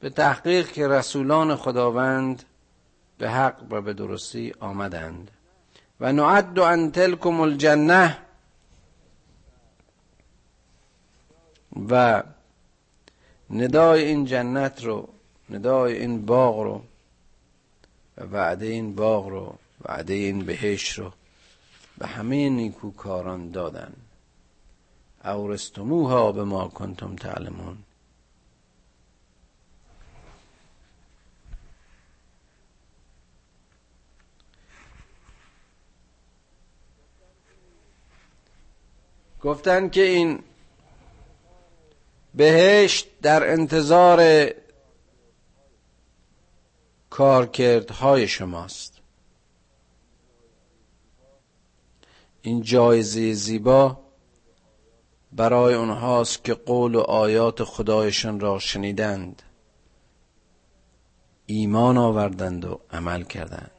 به 0.00 0.10
تحقیق 0.10 0.72
که 0.72 0.88
رسولان 0.88 1.56
خداوند 1.56 2.42
به 3.18 3.30
حق 3.30 3.62
و 3.70 3.80
به 3.80 3.92
درستی 3.92 4.54
آمدند. 4.60 5.30
و 6.00 6.12
نعد 6.12 6.58
ان 6.58 6.90
تلکم 6.90 7.40
الجنه. 7.40 8.18
و 11.90 12.22
ندای 13.50 14.04
این 14.04 14.24
جنت 14.24 14.84
رو 14.84 15.08
ندای 15.50 15.98
این 15.98 16.26
باغ 16.26 16.60
رو 16.60 16.82
و 18.18 18.24
وعده 18.24 18.66
این 18.66 18.94
باغ 18.94 19.28
رو 19.28 19.54
وعده 19.84 20.14
این 20.14 20.44
بهش 20.44 20.98
رو 20.98 21.12
به 21.98 22.06
همه 22.06 22.48
نیکوکاران 22.48 23.50
دادن. 23.50 23.92
اورستموها 25.24 26.32
به 26.32 26.44
ما 26.44 26.68
کنتم 26.68 27.16
تعلمون. 27.16 27.78
گفتن 39.42 39.88
که 39.88 40.02
این 40.02 40.42
بهشت 42.34 43.20
در 43.22 43.50
انتظار 43.52 44.50
کارکردهای 47.10 48.28
شماست. 48.28 48.94
این 52.42 52.62
جایزه 52.62 53.32
زیبا 53.32 53.98
برای 55.32 55.74
اونهاست 55.74 56.44
که 56.44 56.54
قول 56.54 56.94
و 56.94 57.00
آیات 57.00 57.64
خدایشان 57.64 58.40
را 58.40 58.58
شنیدند 58.58 59.42
ایمان 61.46 61.98
آوردند 61.98 62.64
و 62.64 62.80
عمل 62.90 63.22
کردند. 63.22 63.70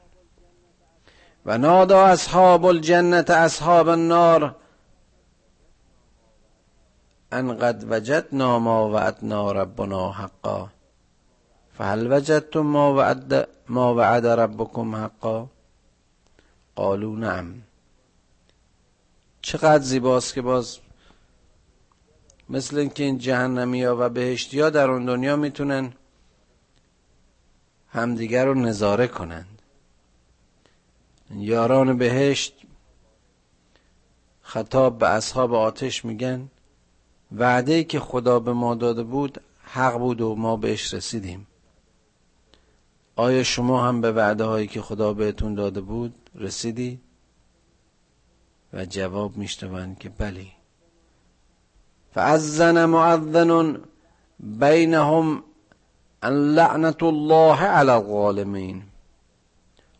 و 1.45 1.57
نادا 1.57 2.05
اصحاب 2.05 2.65
الجنت 2.65 3.29
اصحاب 3.29 3.87
النار 3.87 4.55
ان 7.31 7.57
قد 7.57 7.85
وجدنا 7.89 8.59
ما 8.59 8.87
وعدنا 8.87 9.51
ربنا 9.51 10.11
حقا. 10.11 10.69
فهل 11.77 12.11
وجدتم 12.11 12.59
ما 12.59 12.93
وعد 12.93 13.47
ما 13.69 13.93
وعد 13.93 14.25
ربكم 14.25 14.95
حقا؟ 14.95 15.47
قالوا 16.75 17.15
نعم. 17.15 17.61
چقدر 19.41 19.83
زیباست 19.83 20.33
که 20.33 20.41
باز 20.41 20.79
مثل 22.49 22.77
اینکه 22.77 23.03
این 23.03 23.17
جهنمی 23.17 23.83
ها 23.83 23.95
و 23.99 24.09
بهشتی 24.09 24.59
ها 24.59 24.69
در 24.69 24.89
اون 24.89 25.05
دنیا 25.05 25.35
می‌تونن 25.35 25.93
همدیگر 27.89 28.45
رو 28.45 28.53
نظاره 28.53 29.07
کنند 29.07 29.61
یاران 31.35 31.97
بهشت 31.97 32.53
خطاب 34.41 34.97
به 34.97 35.09
اصحاب 35.09 35.53
آتش 35.53 36.05
میگن 36.05 36.49
وعده 37.31 37.83
که 37.83 37.99
خدا 37.99 38.39
به 38.39 38.53
ما 38.53 38.75
داده 38.75 39.03
بود 39.03 39.41
حق 39.63 39.97
بود 39.97 40.21
و 40.21 40.35
ما 40.35 40.57
بهش 40.57 40.93
رسیدیم. 40.93 41.47
آیا 43.15 43.43
شما 43.43 43.87
هم 43.87 44.01
به 44.01 44.11
وعده 44.11 44.43
هایی 44.43 44.67
که 44.67 44.81
خدا 44.81 45.13
بهتون 45.13 45.55
داده 45.55 45.81
بود 45.81 46.13
رسیدی؟ 46.35 46.99
و 48.73 48.85
جواب 48.85 49.37
میشتوند 49.37 49.99
که 49.99 50.09
بلی 50.09 50.51
فأذن 52.13 52.85
معذن 52.85 53.81
بینهم 54.39 55.43
ان 56.21 56.33
لعنت 56.33 57.03
الله 57.03 57.61
علی 57.63 57.89
الظالمین 57.89 58.83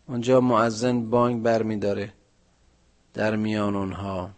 اونجا 0.08 0.40
معذن 0.40 1.10
بانگ 1.10 1.42
برمیداره 1.42 2.12
در 3.14 3.36
میان 3.36 3.76
اونها 3.76 4.30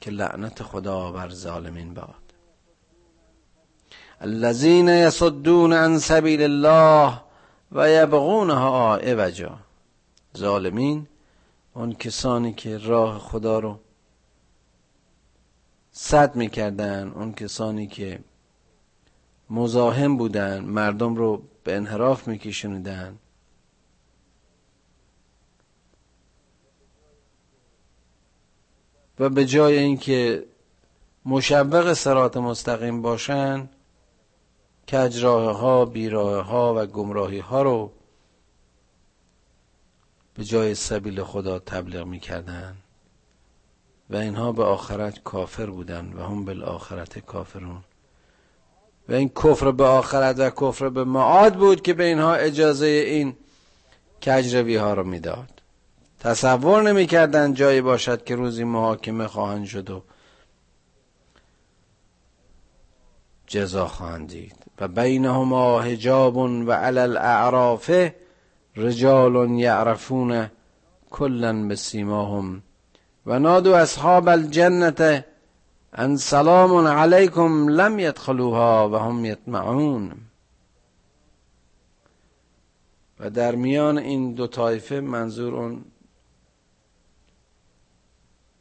که 0.00 0.10
لعنت 0.10 0.62
خدا 0.62 1.12
بر 1.12 1.28
ظالمین 1.28 1.94
باد. 1.94 2.21
الذين 4.22 4.88
يصدون 4.88 5.72
عن 5.72 5.98
سبیل 5.98 6.42
الله 6.42 7.20
و 7.72 7.90
یبغونها 7.90 8.96
عوجا 8.96 9.58
ظالمین 10.36 11.06
اون 11.74 11.92
کسانی 11.92 12.52
که 12.52 12.78
راه 12.78 13.18
خدا 13.18 13.58
رو 13.58 13.78
صد 15.92 16.36
می‌کردن 16.36 17.08
اون 17.08 17.32
کسانی 17.32 17.86
که 17.86 18.18
مزاحم 19.50 20.16
بودن 20.16 20.64
مردم 20.64 21.14
رو 21.14 21.42
به 21.64 21.76
انحراف 21.76 22.28
میکشوندن. 22.28 23.18
و 29.18 29.28
به 29.28 29.46
جای 29.46 29.78
اینکه 29.78 30.44
مشوق 31.24 31.92
سرات 31.92 32.36
مستقیم 32.36 33.02
باشن 33.02 33.68
کجراه 34.88 35.58
ها 35.58 35.84
بیراه 35.84 36.46
ها 36.46 36.74
و 36.76 36.86
گمراهی 36.86 37.38
ها 37.38 37.62
رو 37.62 37.92
به 40.34 40.44
جای 40.44 40.74
سبیل 40.74 41.22
خدا 41.22 41.58
تبلیغ 41.58 42.06
می‌کردن 42.06 42.76
و 44.10 44.16
اینها 44.16 44.52
به 44.52 44.64
آخرت 44.64 45.22
کافر 45.22 45.66
بودن 45.66 46.12
و 46.12 46.22
هم 46.22 46.44
بالآخرت 46.44 47.18
کافرون. 47.18 47.84
و 49.08 49.12
این 49.12 49.28
کفر 49.28 49.70
به 49.70 49.84
آخرت 49.84 50.38
و 50.38 50.50
کفر 50.50 50.88
به 50.88 51.04
معاد 51.04 51.54
بود 51.54 51.82
که 51.82 51.94
به 51.94 52.04
اینها 52.04 52.34
اجازه 52.34 52.86
این 52.86 53.36
کجروی 54.22 54.76
ها 54.76 54.94
رو 54.94 55.04
می‌داد. 55.04 55.62
تصور 56.20 56.82
نمی‌کردند 56.82 57.56
جایی 57.56 57.80
باشد 57.80 58.24
که 58.24 58.34
روزی 58.36 58.64
محاکمه 58.64 59.26
خواهند 59.26 59.64
شد 59.66 59.90
و 59.90 60.02
جزا 63.46 63.88
خواهند 63.88 64.28
دید. 64.28 64.61
بینهما 64.88 65.80
حجاب 65.80 66.36
و 66.36 66.72
علی 66.72 66.98
الاعراف 66.98 67.90
رجال 68.76 69.50
یعرفون 69.50 70.50
کلا 71.10 71.68
به 71.68 71.76
سیماهم 71.76 72.62
و 73.26 73.38
نادو 73.38 73.74
اصحاب 73.74 74.28
الجنت 74.28 75.24
ان 75.92 76.16
سلام 76.16 76.86
علیکم 76.86 77.68
لم 77.68 77.98
یدخلوها 77.98 78.90
و 78.90 78.96
هم 78.96 79.24
یطمعون. 79.24 80.12
و 83.20 83.30
در 83.30 83.54
میان 83.54 83.98
این 83.98 84.34
دو 84.34 84.46
طایفه 84.46 85.00
منظور 85.00 85.54
اون 85.54 85.84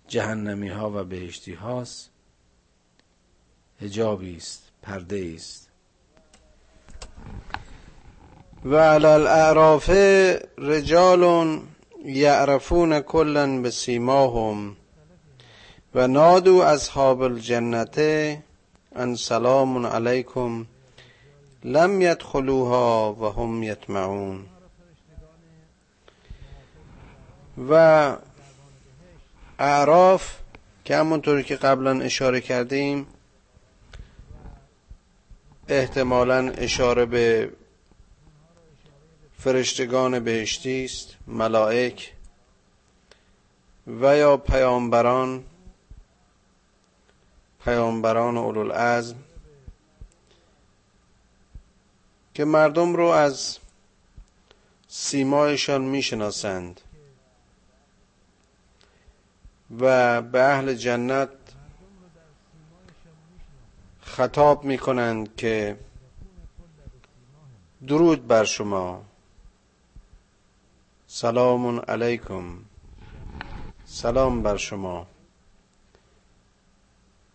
جهنمی 0.07 0.69
ها 0.69 0.91
و 0.91 1.03
بهشتی 1.03 1.53
هاست 1.53 2.09
هجابی 3.79 4.37
است 4.37 4.71
پرده 4.81 5.31
است. 5.35 5.70
و 8.65 8.75
علی 8.75 9.05
الاعراف 9.05 9.89
رجال 10.57 11.59
یعرفون 12.05 12.99
کلا 12.99 13.61
به 13.61 13.71
سیماهم 13.71 14.75
و 15.95 16.07
نادو 16.07 16.57
اصحاب 16.57 17.21
الجنت 17.21 17.99
ان 18.95 19.15
سلام 19.15 19.85
علیکم 19.85 20.65
لم 21.63 22.01
یدخلوها 22.01 23.13
و 23.13 23.25
هم 23.25 23.63
یطمعون. 23.63 24.45
و 27.69 28.13
اعراف 29.59 30.33
که 30.85 30.97
همونطوری 30.97 31.43
که 31.43 31.55
قبلا 31.55 32.01
اشاره 32.01 32.41
کردیم 32.41 33.07
احتمالا 35.67 36.49
اشاره 36.49 37.05
به 37.05 37.51
فرشتگان 39.37 40.19
بهشتی 40.19 40.85
است 40.85 41.15
ملائک 41.27 42.13
و 43.87 44.17
یا 44.17 44.37
پیامبران 44.37 45.43
پیامبران 47.65 48.37
اولوالعزم 48.37 49.15
که 52.33 52.45
مردم 52.45 52.95
رو 52.95 53.05
از 53.05 53.57
سیمایشان 54.87 55.81
می‌شناسند 55.81 56.81
و 59.79 60.21
به 60.21 60.41
اهل 60.43 60.73
جنت 60.73 61.29
خطاب 64.11 64.63
می 64.63 64.77
کنند 64.77 65.35
که 65.35 65.77
درود 67.87 68.27
بر 68.27 68.43
شما. 68.43 69.03
سلام 71.07 71.79
علیکم. 71.79 72.57
سلام 73.85 74.43
بر 74.43 74.57
شما. 74.57 75.07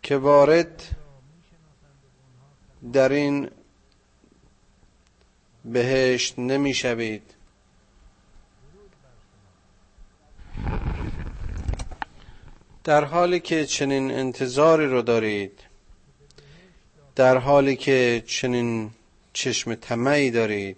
که 0.03 0.17
وارد 0.17 0.83
در 2.93 3.09
این 3.13 3.51
بهشت 5.65 6.39
نمی‌شوید. 6.39 7.35
در 12.85 13.05
حالی 13.05 13.41
که 13.41 13.67
چنین 13.67 14.11
انتظاری 14.11 14.87
رو 14.87 15.03
دارید 15.03 15.66
در 17.17 17.37
حالی 17.39 17.77
که 17.77 18.23
چنین 18.27 18.91
چشم 19.33 19.75
طمعی 19.75 20.31
دارید 20.31 20.77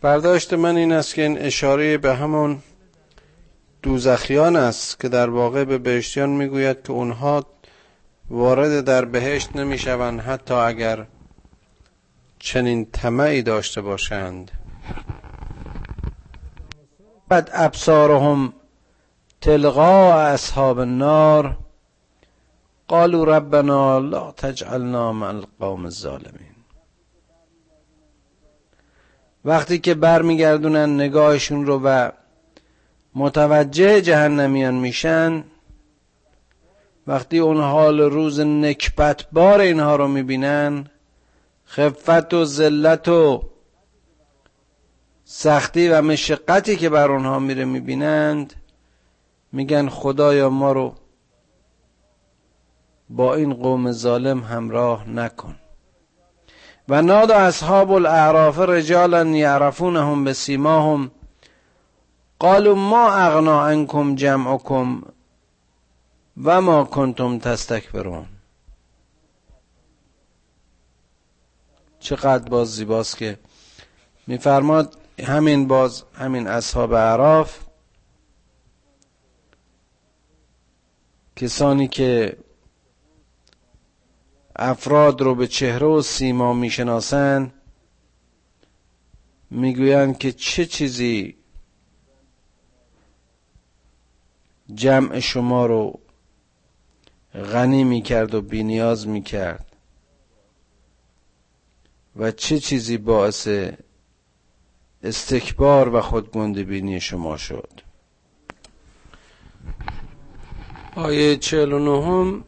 برداشت 0.00 0.52
من 0.54 0.76
این 0.76 0.92
است 0.92 1.14
که 1.14 1.22
این 1.22 1.38
اشاره 1.38 1.98
به 1.98 2.14
همون 2.14 2.62
دوزخیان 3.82 4.56
است 4.56 5.00
که 5.00 5.08
در 5.08 5.30
واقع 5.30 5.64
به 5.64 5.78
بهشتیان 5.78 6.30
می‌گوید 6.30 6.82
که 6.82 6.90
اونها 6.90 7.46
وارد 8.30 8.84
در 8.84 9.04
بهشت 9.04 9.56
نمی‌شوند 9.56 10.20
حتی 10.20 10.54
اگر 10.54 11.06
چنین 12.38 12.86
طمعی 12.92 13.42
داشته 13.42 13.80
باشند. 13.80 14.59
بعد 17.30 17.50
ابصارهم 17.52 18.52
تلقا 19.40 20.12
اصحاب 20.12 20.78
النار 20.78 21.56
قالوا 22.88 23.24
ربنا 23.24 23.98
لا 23.98 24.30
تجعلنا 24.30 25.12
مع 25.12 25.28
القوم 25.28 25.84
الظالمین. 25.84 26.54
وقتی 29.44 29.78
که 29.78 29.94
برمیگردونن 29.94 30.94
نگاهشون 30.94 31.66
رو 31.66 31.80
و 31.84 32.10
متوجه 33.14 34.00
جهنمیان 34.00 34.74
میشن 34.74 35.44
وقتی 37.06 37.38
اون 37.38 37.60
حال 37.60 38.00
روز 38.00 38.40
نکبت 38.40 39.26
بار 39.32 39.60
اینها 39.60 39.96
رو 39.96 40.08
می‌بینن 40.08 40.86
خفت 41.66 42.34
و 42.34 42.44
ذلت 42.44 43.08
و 43.08 43.42
سختی 45.32 45.88
و 45.88 46.02
مشقتی 46.02 46.76
که 46.76 46.88
بر 46.88 47.10
اونها 47.10 47.38
میره 47.38 47.64
می‌بینند 47.64 48.54
میگن 49.52 49.88
خدایا 49.88 50.50
ما 50.50 50.72
رو 50.72 50.94
با 53.10 53.34
این 53.34 53.54
قوم 53.54 53.92
ظالم 53.92 54.40
همراه 54.40 55.08
نکن. 55.08 55.56
و 56.88 57.02
نادا 57.02 57.34
اصحاب 57.34 57.90
الاعراف 57.90 58.58
رجالا 58.58 59.24
یعرفونهم 59.24 60.24
به 60.24 60.32
سیماهم 60.32 61.10
قالوا 62.38 62.74
ما 62.74 63.12
اغنا 63.12 63.66
عنکم 63.66 64.14
جمعکم 64.14 65.02
و 66.44 66.60
ما 66.60 66.84
کنتم 66.84 67.38
تستکبرون. 67.38 68.26
چقدر 72.00 72.48
باز 72.48 72.76
زیباست 72.76 73.16
که 73.16 73.38
میفرماد 74.26 74.96
همین 75.24 75.68
باز 75.68 76.04
همین 76.14 76.46
اصحاب 76.46 76.94
عراف 76.94 77.58
کسانی 81.36 81.88
که 81.88 82.36
افراد 84.56 85.20
رو 85.20 85.34
به 85.34 85.46
چهره 85.46 85.86
و 85.86 86.02
سیما 86.02 86.52
می‌شناسن 86.52 87.52
می‌گویند 89.50 90.18
که 90.18 90.32
چه 90.32 90.66
چیزی 90.66 91.36
جمع 94.74 95.20
شما 95.20 95.66
رو 95.66 96.00
غنی 97.34 97.84
می‌کرد 97.84 98.34
و 98.34 98.42
بینیاز 98.42 99.08
می‌کرد 99.08 99.76
و 102.16 102.30
چه 102.30 102.58
چیزی 102.60 102.96
باعث 102.96 103.48
استکبار 105.02 105.94
و 105.94 106.00
خودگنده 106.00 106.64
بینی 106.64 107.00
شما 107.00 107.36
شد. 107.36 107.80
آیه 110.96 111.36
چهل 111.36 111.72
و 111.72 111.78
نهم 111.78 112.44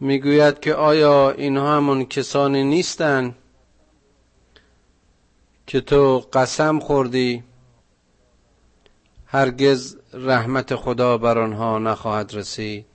می‌گوید 0.00 0.60
که 0.60 0.74
آیا 0.74 1.30
اینها 1.30 1.76
همون 1.76 2.04
کسانی 2.04 2.64
نیستند 2.64 3.34
که 5.66 5.80
تو 5.80 6.18
قسم 6.32 6.80
خوردی؟ 6.80 7.44
هرگز 9.26 9.96
رحمت 10.12 10.74
خدا 10.74 11.18
بر 11.18 11.38
آنها 11.38 11.78
نخواهد 11.78 12.34
رسید. 12.34 12.86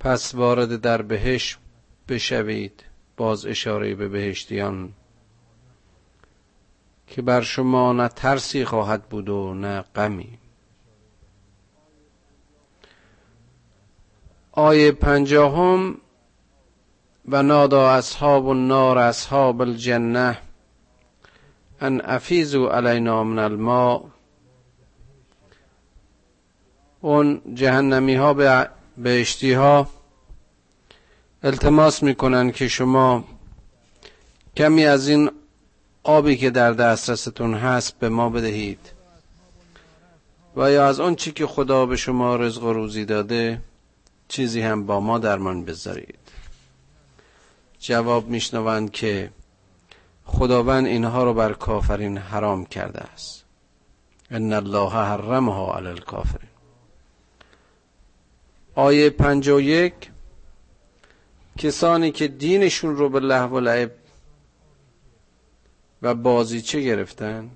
پس 0.00 0.34
وارد 0.34 0.80
در 0.80 1.02
بهش 1.02 1.58
بشوید. 2.08 2.89
باز 3.20 3.46
اشاره 3.46 3.94
به 3.94 4.08
بهشتیان 4.08 4.92
که 7.06 7.22
بر 7.22 7.40
شما 7.40 7.92
نه 7.92 8.08
ترسی 8.08 8.64
خواهد 8.64 9.02
بود 9.02 9.28
و 9.28 9.54
نه 9.54 9.84
غمی. 9.94 10.38
آیه 14.52 14.92
پنجاهم 14.92 15.96
و 17.28 17.42
نادا 17.42 17.90
اصحاب 17.90 18.48
النار 18.48 18.98
اصحاب 18.98 19.60
الجنه 19.60 20.38
ان 21.80 22.00
افیزو 22.04 22.66
علینا 22.66 23.24
من 23.24 23.38
الماء. 23.38 24.04
اون 27.00 27.42
جهنمی 27.54 28.14
ها 28.14 28.34
به 28.34 28.68
بهشتی 28.96 29.52
ها 29.52 29.86
التماس 31.42 32.02
می‌کنن 32.02 32.50
که 32.50 32.68
شما 32.68 33.24
کمی 34.56 34.84
از 34.84 35.08
این 35.08 35.30
آبی 36.02 36.36
که 36.36 36.50
در 36.50 36.72
دسترستون 36.72 37.54
هست 37.54 37.98
به 37.98 38.08
ما 38.08 38.30
بدهید 38.30 38.92
و 40.56 40.70
یا 40.70 40.86
از 40.86 41.00
آن 41.00 41.14
چی 41.14 41.32
که 41.32 41.46
خدا 41.46 41.86
به 41.86 41.96
شما 41.96 42.36
رزق 42.36 42.62
و 42.62 42.72
روزی 42.72 43.04
داده 43.04 43.60
چیزی 44.28 44.60
هم 44.60 44.86
با 44.86 45.00
ما 45.00 45.18
درمان 45.18 45.64
بذارید. 45.64 46.18
جواب 47.80 48.28
میشنوند 48.28 48.90
که 48.90 49.30
خداوند 50.24 50.86
اینها 50.86 51.24
رو 51.24 51.34
بر 51.34 51.52
کافرین 51.52 52.18
حرام 52.18 52.64
کرده 52.64 53.00
است. 53.00 53.44
ان 54.30 54.52
الله 54.52 54.90
حرمها 54.90 55.76
علی 55.76 55.86
الکافرین. 55.88 56.50
آیه 58.74 59.14
یک 59.46 59.94
کسانی 61.60 62.10
که 62.10 62.28
دینشون 62.28 62.96
رو 62.96 63.08
به 63.08 63.20
لحو 63.20 63.56
و 63.56 63.60
لعب 63.60 63.90
و 66.02 66.14
بازیچه 66.14 66.80
گرفتن 66.80 67.50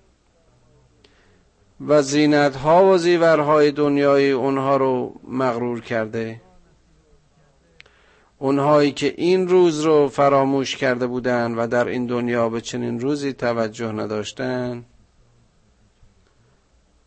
و 1.87 2.03
زینت 2.03 2.57
ها 2.57 2.85
و 2.85 2.99
زیورهای 2.99 3.71
دنیای 3.71 4.31
اونها 4.31 4.77
رو 4.77 5.21
مغرور 5.29 5.81
کرده 5.81 6.41
اونهایی 8.39 8.93
که 8.93 9.15
این 9.17 9.49
روز 9.49 9.81
رو 9.81 10.09
فراموش 10.09 10.77
کرده 10.77 11.07
بودن 11.07 11.55
و 11.55 11.67
در 11.67 11.89
این 11.89 12.07
دنیا 12.07 12.49
به 12.49 12.61
چنین 12.61 13.01
روزی 13.01 13.33
توجه 13.33 13.93
نداشتن 13.93 14.85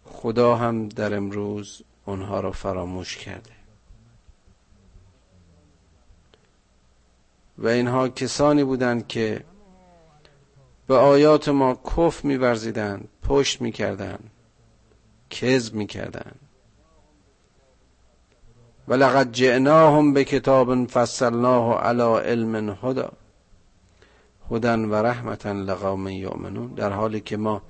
خدا 0.06 0.56
هم 0.56 0.90
در 0.90 1.16
امروز 1.16 1.82
اونها 2.06 2.40
رو 2.40 2.52
فراموش 2.52 3.18
کرده. 3.18 3.57
و 7.58 7.68
اینها 7.68 8.10
کسانی 8.10 8.64
بودند 8.64 9.08
که 9.08 9.44
به 10.88 10.96
آیات 10.96 11.50
ما 11.50 11.76
کف 11.76 12.26
میورزیدند 12.26 13.08
پشت 13.24 13.62
می‌کردند 13.62 14.32
کذب 15.30 15.74
می‌کردند. 15.74 16.40
و 18.88 18.94
لقد 18.94 19.32
جئناهم 19.32 20.14
به 20.14 20.24
کتاب 20.24 20.86
فصلناه 20.86 21.82
علی 21.82 22.30
علم 22.30 22.78
هدا 22.84 23.12
هدن 24.52 24.86
و 24.86 24.96
رحمتا 24.96 25.52
لقوم 25.52 26.08
یؤمنون. 26.08 26.74
در 26.74 26.92
حالی 26.92 27.20
که 27.20 27.38
ما 27.38 27.62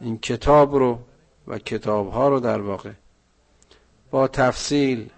این 0.00 0.18
کتاب 0.18 0.74
رو 0.74 0.98
و 1.46 1.58
کتاب 1.58 2.10
ها 2.12 2.28
رو 2.28 2.40
در 2.40 2.60
واقع 2.60 2.92
با 4.10 4.28
تفصیل 4.28 5.10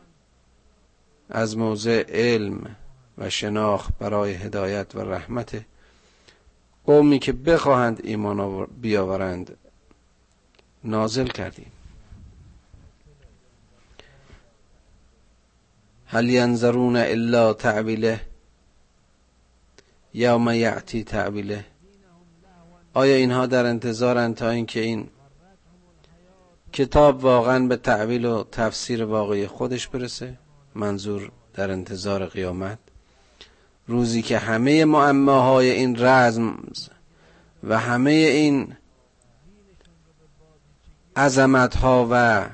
از 1.31 1.57
موضع 1.57 2.05
علم 2.09 2.77
و 3.19 3.31
شناخت 3.31 3.99
برای 3.99 4.33
هدایت 4.33 4.95
و 4.95 5.01
رحمت 5.01 5.65
قومی 6.85 7.19
که 7.19 7.33
بخواهند 7.33 8.01
ایمان 8.05 8.67
بیاورند. 8.67 9.57
نازل 10.85 11.27
کردیم. 11.27 11.73
هل 16.07 16.29
ینظرون 16.29 16.97
الا 16.97 17.53
تعبیله 17.53 18.21
یوم 20.15 20.49
یعتی 20.49 21.05
تعبیله 21.05 21.65
آیا 22.95 23.15
اینها 23.15 23.47
در 23.47 23.67
انتظارند 23.67 24.35
تا 24.35 24.51
اینکه 24.51 24.81
این 24.81 25.09
کتاب 26.73 27.25
واقعا 27.25 27.67
به 27.67 27.77
تعویل 27.77 28.25
و 28.25 28.45
تفسیر 28.45 29.05
واقعی 29.05 29.47
خودش 29.47 29.89
برسه؟ 29.89 30.39
منظور 30.75 31.33
در 31.55 31.71
انتظار 31.71 32.27
قیامت. 32.27 32.79
روزی 33.93 34.23
که 34.23 34.39
همه 34.39 34.85
معماهای 34.85 35.71
این 35.71 36.05
رزم 36.05 36.59
و 37.65 37.79
همه 37.79 38.11
این 38.11 38.77
عظمت 41.17 41.77
ها 41.77 42.09
و 42.11 42.47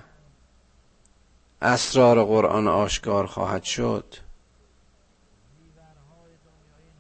اسرار 1.63 2.25
قرآن 2.25 2.69
آشکار 2.69 3.27
خواهد 3.27 3.63
شد 3.63 4.15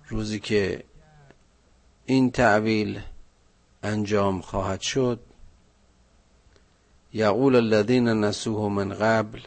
روزی 0.08 0.40
که 0.40 0.84
این 2.06 2.30
تعویل 2.30 3.00
انجام 3.82 4.40
خواهد 4.40 4.80
شد. 4.80 5.20
یقول 7.12 7.56
الذین 7.56 8.08
نسوه 8.08 8.72
من 8.72 8.88
قبل 8.88 9.40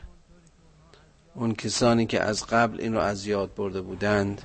اون 1.36 1.56
کسانی 1.56 2.06
که 2.06 2.22
از 2.22 2.46
قبل 2.46 2.82
این 2.82 2.94
رو 2.94 3.00
از 3.00 3.26
یاد 3.26 3.56
برده 3.56 3.82
بودند 3.82 4.42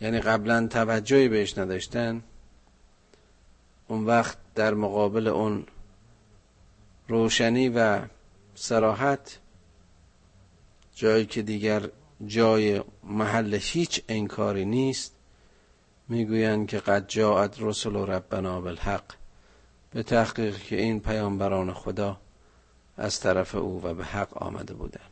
یعنی 0.00 0.20
قبلا 0.20 0.66
توجهی 0.66 1.28
بهش 1.28 1.58
نداشتن 1.58 2.22
اون 3.88 4.06
وقت 4.06 4.38
در 4.54 4.74
مقابل 4.74 5.28
اون 5.28 5.66
روشنی 7.08 7.68
و 7.68 8.00
سراحت 8.54 9.38
جایی 10.94 11.26
که 11.26 11.42
دیگر 11.42 11.88
جای 12.26 12.82
محل 13.04 13.54
هیچ 13.54 14.02
انکاری 14.08 14.64
نیست 14.64 15.12
می‌گویند 16.08 16.68
که 16.68 16.78
قد 16.78 17.04
جاءت 17.08 17.56
رسل 17.58 17.96
ربنا 17.96 18.60
بالحق 18.60 19.04
به 19.90 20.02
تحقیق 20.02 20.58
که 20.58 20.76
این 20.76 21.00
پیامبران 21.00 21.72
خدا 21.72 22.20
از 22.96 23.20
طرف 23.20 23.54
او 23.54 23.82
و 23.84 23.94
به 23.94 24.04
حق 24.04 24.42
آمده 24.42 24.74
بودند. 24.74 25.10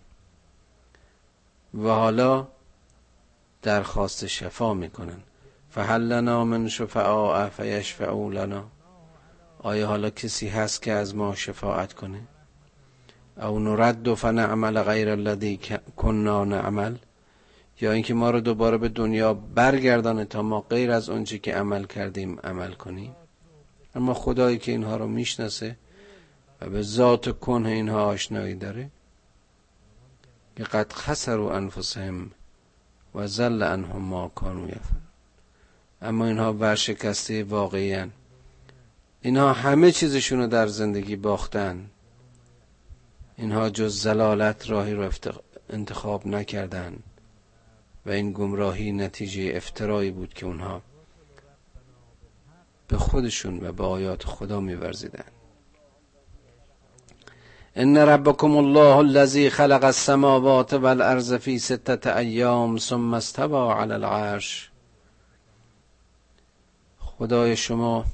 و 1.75 1.89
حالا 1.89 2.49
درخواست 3.65 4.27
شفا 4.27 4.75
می‌کنن. 4.75 5.21
فهل 5.71 6.01
لنا 6.01 6.45
من 6.45 6.69
شفعاء 6.69 7.49
فیشفعوا 7.49 8.33
لنا. 8.33 8.65
آیا 9.59 9.87
حالا 9.87 10.11
کسی 10.11 10.49
هست 10.49 10.83
که 10.83 10.93
از 10.93 11.15
ما 11.15 11.35
شفاعت 11.35 11.93
کنه؟ 11.93 12.21
او 13.43 13.59
نرد 13.59 14.15
فنعمل 14.15 14.83
غیر 14.83 15.11
الذی 15.11 15.61
کننا 15.97 16.45
نعمل. 16.45 16.97
یا 17.81 17.93
اینکه 17.93 18.15
ما 18.15 18.31
رو 18.31 18.41
دوباره 18.41 18.79
به 18.79 18.89
دنیا 18.89 19.35
برگردانه 19.35 20.25
تا 20.25 20.43
ما 20.43 20.61
غیر 20.61 20.91
از 20.91 21.09
اونچه 21.09 21.39
که 21.39 21.55
عمل 21.55 21.85
کردیم 21.85 22.41
عمل 22.41 22.73
کنیم. 22.73 23.17
اما 23.95 24.15
خدایی 24.15 24.59
که 24.59 24.73
اینها 24.73 24.97
رو 24.97 25.07
می‌شناسه 25.07 25.77
و 26.61 26.71
به 26.71 26.83
ذات 26.83 27.39
کنه 27.39 27.69
اینها 27.69 28.05
آشنایی 28.05 28.55
داره. 28.55 28.91
که 30.57 30.65
قد 30.65 30.93
خسروا 30.93 31.57
انفسهم. 31.57 32.31
و 33.15 33.27
زل 33.27 33.63
عنهم 33.63 34.03
ما 34.03 34.29
کانوا 34.29 34.69
اما 36.03 36.27
اینها 36.27 36.53
ورشکسته 36.53 37.45
واقعی 37.45 38.05
اینها 39.21 39.53
همه 39.53 39.93
چیزشون 39.93 40.39
رو 40.39 40.47
در 40.47 40.67
زندگی 40.67 41.17
باختن. 41.17 41.91
اینها 43.37 43.71
جز 43.71 44.01
زلالت 44.03 44.71
راهی 44.71 44.95
رو 44.95 45.11
انتخاب 45.71 46.27
نکردن. 46.27 46.97
و 48.07 48.11
این 48.11 48.33
گمراهی 48.33 48.93
نتیجه 48.93 49.53
افترایی 49.55 50.11
بود 50.11 50.35
که 50.35 50.47
اونها 50.47 50.83
به 52.89 52.97
خودشون 52.97 53.67
و 53.67 53.73
به 53.73 53.85
آیات 53.85 54.25
خدا 54.25 54.61
میورزیدن. 54.61 55.25
ان 57.77 57.97
ربکم 57.97 58.57
الله 58.57 58.97
الذی 58.97 59.51
خلق 59.51 59.85
السماوات 59.85 60.73
والارض 60.73 61.33
فی 61.35 61.59
سته 61.59 62.17
ایام 62.17 62.79
ثم 62.79 63.15
استوى 63.15 63.73
علی 63.73 63.93
العرش. 63.93 64.71
خدای 66.99 67.57
شما 67.57 68.05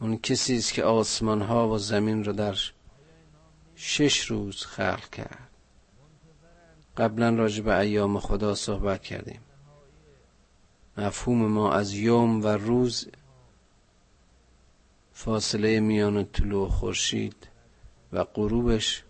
اون 0.00 0.18
کسی 0.18 0.56
است 0.56 0.72
که 0.72 0.84
آسمان 0.84 1.42
ها 1.42 1.68
و 1.68 1.78
زمین 1.78 2.24
رو 2.24 2.32
در 2.32 2.56
شش 3.76 4.24
روز 4.24 4.64
خلق 4.64 5.10
کرد. 5.10 5.48
قبلا 6.96 7.30
راجع 7.30 7.62
به 7.62 7.78
ایام 7.78 8.20
خدا 8.20 8.54
صحبت 8.54 9.02
کردیم. 9.02 9.40
مفهوم 10.98 11.46
ما 11.46 11.72
از 11.72 11.92
یوم 11.92 12.44
و 12.44 12.46
روز 12.46 13.08
فاصله 15.12 15.80
میان 15.80 16.24
طلوع 16.24 16.68
خورشید 16.68 17.53
و 18.14 18.24
غروبش 18.24 19.04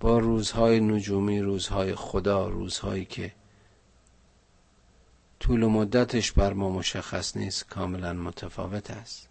با 0.00 0.18
روزهای 0.18 0.80
نجومی 0.80 1.40
روزهای 1.40 1.94
خدا 1.94 2.48
روزهایی 2.48 3.04
که 3.04 3.32
طول 5.40 5.62
و 5.62 5.68
مدتش 5.68 6.32
بر 6.32 6.52
ما 6.52 6.70
مشخص 6.70 7.36
نیست 7.36 7.68
کاملا 7.68 8.12
متفاوت 8.12 8.90
است. 8.90 9.28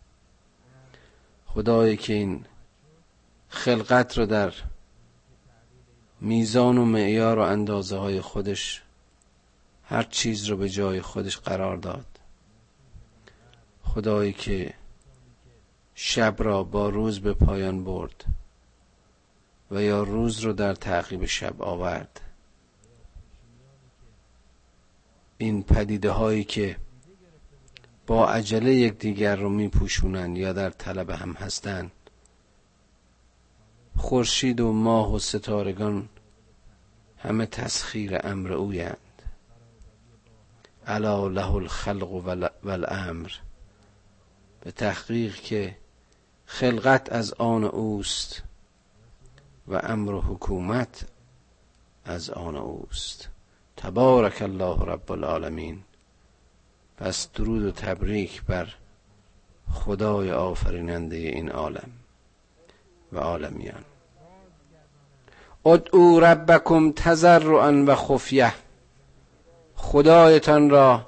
خدایی 1.45 1.97
که 1.97 2.13
این 2.13 2.45
خلقت 3.49 4.17
رو 4.17 4.25
در 4.25 4.53
میزان 6.21 6.77
و 6.77 6.85
معیار 6.85 7.39
و 7.39 7.41
اندازه 7.41 7.97
های 7.97 8.21
خودش 8.21 8.81
هر 9.83 10.03
چیز 10.03 10.45
رو 10.45 10.57
به 10.57 10.69
جای 10.69 11.01
خودش 11.01 11.37
قرار 11.37 11.77
داد. 11.77 12.05
خدایی 13.83 14.33
که 14.33 14.73
شب 15.95 16.35
را 16.39 16.63
با 16.63 16.89
روز 16.89 17.19
به 17.19 17.33
پایان 17.33 17.83
برد 17.83 18.25
و 19.71 19.81
یا 19.81 20.03
روز 20.03 20.39
رو 20.39 20.53
در 20.53 20.73
تعقیب 20.73 21.25
شب 21.25 21.61
آورد. 21.61 22.21
این 25.37 25.63
پدیده 25.63 26.11
هایی 26.11 26.43
که 26.43 26.77
با 28.07 28.29
عجله 28.29 28.73
یکدیگر 28.75 29.35
رو 29.35 29.49
میپوشونند 29.49 30.37
یا 30.37 30.53
در 30.53 30.69
طلب 30.69 31.09
هم 31.09 31.31
هستند 31.31 31.91
خورشید 33.97 34.59
و 34.59 34.71
ماه 34.71 35.13
و 35.13 35.19
ستارگان 35.19 36.09
همه 37.17 37.45
تسخیر 37.45 38.19
امر 38.23 38.53
اویند. 38.53 38.97
الا 40.85 41.27
له 41.27 41.51
الخلق 41.51 42.11
والامر 42.63 43.31
به 44.61 44.71
تحقیق 44.71 45.35
که 45.35 45.75
خلقت 46.45 47.11
از 47.11 47.33
آن 47.33 47.63
اوست 47.63 48.43
و 49.67 49.79
امر 49.83 50.11
و 50.11 50.21
حکومت 50.21 51.05
از 52.05 52.29
آن 52.29 52.55
اوست. 52.55 53.29
تبارک 53.77 54.41
الله 54.41 54.85
رب 54.85 55.11
العالمین. 55.11 55.83
پس 56.97 57.31
درود 57.31 57.63
و 57.63 57.71
تبریک 57.71 58.43
بر 58.43 58.73
خدای 59.71 60.31
آفریننده 60.31 61.15
این 61.15 61.49
عالم 61.49 61.89
و 63.13 63.19
عالمیان. 63.19 63.83
ادعو 65.65 66.19
ربکم 66.19 66.91
تضرعا 66.91 67.83
و 67.87 67.95
خفیه. 67.95 68.53
خدایتان 69.75 70.69
را 70.69 71.05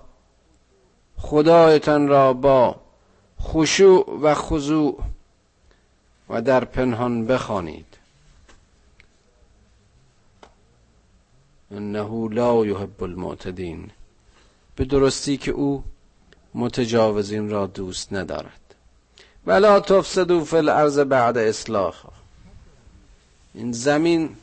خدایتان 1.18 2.08
را 2.08 2.34
با 2.34 2.76
خشوع 3.42 4.20
و 4.22 4.34
خضوع 4.34 5.00
و 6.30 6.42
در 6.42 6.66
پنهان 6.66 7.26
بخوانید. 7.26 7.86
انه 11.72 12.30
لا 12.34 12.66
یحب 12.66 13.04
المعتدین. 13.04 13.92
به 14.76 14.86
درستی 14.86 15.38
که 15.38 15.52
او 15.52 15.84
متجاوزین 16.54 17.50
را 17.50 17.68
دوست 17.68 18.14
ندارد. 18.14 18.76
ولا 19.48 19.80
تفسدوا 19.80 20.44
فی 20.44 20.56
الارض 20.58 21.00
بعد 21.00 21.38
اصلاح. 21.38 21.96
این 23.54 23.72
زمین 23.72 24.36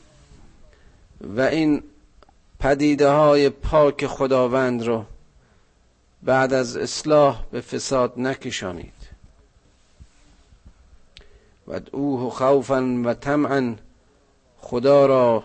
و 1.21 1.41
این 1.41 1.83
پدیده 2.59 3.09
های 3.09 3.49
پاک 3.49 4.07
خداوند 4.07 4.83
رو 4.83 5.05
بعد 6.23 6.53
از 6.53 6.77
اصلاح 6.77 7.43
به 7.51 7.61
فساد 7.61 8.13
نکشانید. 8.17 8.92
و 11.67 11.71
ادعوه 11.71 12.29
خوفا 12.29 13.01
و 13.05 13.13
طمعا 13.13 13.75
خدا 14.57 15.05
را 15.05 15.43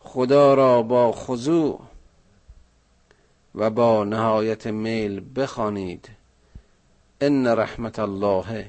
خدا 0.00 0.54
را 0.54 0.82
با 0.82 1.12
خضوع 1.12 1.80
و 3.54 3.70
با 3.70 4.04
نهایت 4.04 4.66
میل 4.66 5.22
بخوانید. 5.36 6.08
ان 7.20 7.46
رحمت 7.46 7.98
الله 7.98 8.66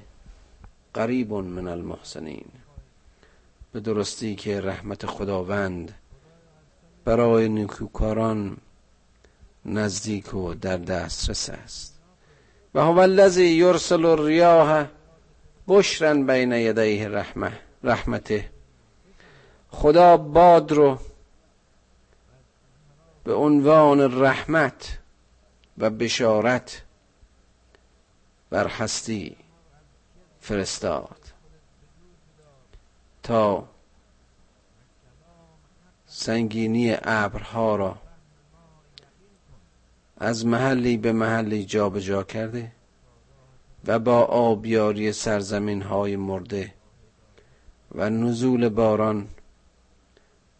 قریب 0.93 1.33
من 1.33 1.67
المحسنین. 1.67 2.45
به 3.71 3.79
درستی 3.79 4.35
که 4.35 4.61
رحمت 4.61 5.05
خداوند 5.05 5.95
برای 7.05 7.49
نیکوکاران 7.49 8.57
نزدیک 9.65 10.33
و 10.33 10.53
در 10.53 10.77
دسترس 10.77 11.49
است. 11.49 11.99
و 12.75 12.81
هو 12.81 12.99
الذی 12.99 13.45
یرسل 13.45 14.05
الریاح 14.05 14.87
بشرا 15.67 16.13
بین 16.13 16.51
یدیه 16.51 17.09
رحمه 17.09 17.51
رحمته. 17.83 18.49
خدا 19.69 20.17
باد 20.17 20.71
رو 20.71 20.99
به 23.23 23.33
عنوان 23.33 24.21
رحمت 24.21 24.99
و 25.77 25.89
بشارت 25.89 26.83
بر 28.49 28.67
هستی 28.67 29.35
فرستاد. 30.39 31.19
تا 33.23 33.67
سنگینی 36.05 36.95
ابرها 37.03 37.75
را 37.75 37.97
از 40.17 40.45
محلی 40.45 40.97
به 40.97 41.11
محلی 41.11 41.65
جابجا 41.65 41.99
جا 41.99 42.23
کرده 42.23 42.71
و 43.87 43.99
با 43.99 44.19
آبیاری 44.21 45.11
سرزمین 45.11 45.81
های 45.81 46.15
مرده 46.15 46.73
و 47.95 48.09
نزول 48.09 48.69
باران 48.69 49.27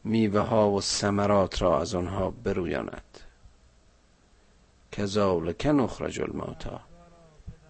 میوه 0.04 0.40
ها 0.40 0.72
و 0.72 0.82
ثمرات 0.82 1.62
را 1.62 1.82
از 1.82 1.96
آنها 1.96 2.32
برویاند. 2.32 3.20
کذالک 4.92 5.66
نخرج 5.66 6.22
الموتا 6.22 6.82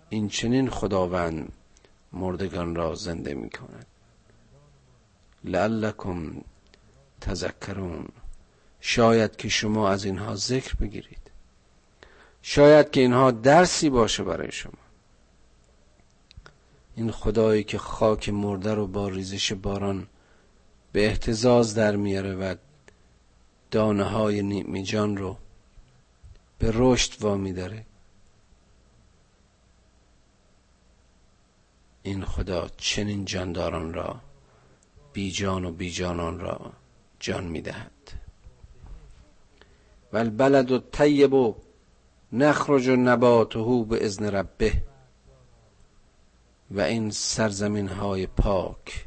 این 0.10 0.28
چنین 0.30 0.70
خداوند 0.70 1.52
مردگان 2.14 2.76
را 2.76 2.96
زنده 2.96 3.34
می 3.34 3.50
کند 3.50 3.86
لعلکم 5.44 6.42
تذکرون. 7.22 8.08
شاید 8.82 9.36
که 9.36 9.50
شما 9.50 9.90
از 9.90 10.06
اینها 10.06 10.36
ذکر 10.36 10.76
بگیرید. 10.76 11.32
شاید 12.42 12.92
که 12.92 13.02
اینها 13.02 13.32
درسی 13.32 13.90
باشه 13.90 14.24
برای 14.24 14.52
شما. 14.52 14.83
این 16.96 17.12
خدایی 17.12 17.64
که 17.64 17.78
خاک 17.78 18.30
مرده 18.30 18.74
رو 18.74 18.88
با 18.88 19.08
ریزش 19.08 19.54
باران 19.54 20.08
به 20.92 21.06
احتزاز 21.06 21.76
در 21.76 21.96
میاره 21.96 22.36
و 22.36 22.56
دانه 23.72 24.04
های 24.04 24.42
نیمی 24.42 24.84
جان 24.84 25.18
رو 25.18 25.38
به 26.60 26.72
رشد 26.74 27.22
وامی 27.22 27.54
داره. 27.54 27.86
این 32.04 32.26
خدا 32.26 32.68
چنین 32.78 33.26
جانداران 33.26 33.94
را 33.94 34.22
بی 35.14 35.32
جان 35.32 35.66
و 35.66 35.72
بی 35.72 35.92
جانان 35.92 36.40
را 36.40 36.72
جان 37.20 37.44
می‌دهد. 37.44 37.92
و 40.14 40.18
البلد 40.18 40.72
و 40.72 40.80
طیب 40.80 41.34
و 41.34 41.56
نخرج 42.34 42.88
و 42.88 43.86
به 43.86 44.06
ازن 44.06 44.26
ربه. 44.26 44.93
و 46.72 46.82
این 46.82 47.12
سرزمین 47.12 47.88
های 47.88 48.28
پاک. 48.28 49.06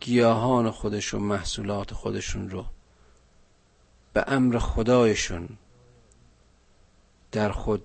گیاهان 0.00 0.70
خودش 0.70 1.14
و 1.14 1.18
محصولات 1.18 1.94
خودشون 1.94 2.50
رو 2.50 2.64
به 4.12 4.24
امر 4.26 4.58
خدایشون 4.58 5.48
در 7.32 7.50
خود 7.52 7.82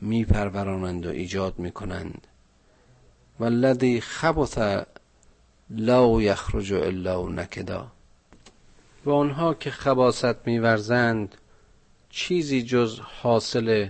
میپرورانند 0.00 1.06
و 1.06 1.08
ایجاد 1.08 1.58
می‌کنند. 1.58 2.26
والذی 3.38 4.00
خبث 4.00 4.58
لا 5.70 6.22
یخرج 6.22 6.72
الا 6.72 7.28
نکدا. 7.28 7.92
و 9.04 9.10
آنها 9.10 9.54
که 9.54 9.70
خباست 9.70 10.46
میورزند 10.46 11.36
چیزی 12.10 12.62
جز 12.62 13.00
حاصل 13.00 13.88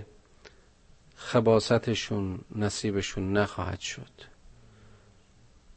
خباستشون 1.23 2.39
نصیبشون 2.55 3.33
نخواهد 3.37 3.79
شد. 3.79 4.11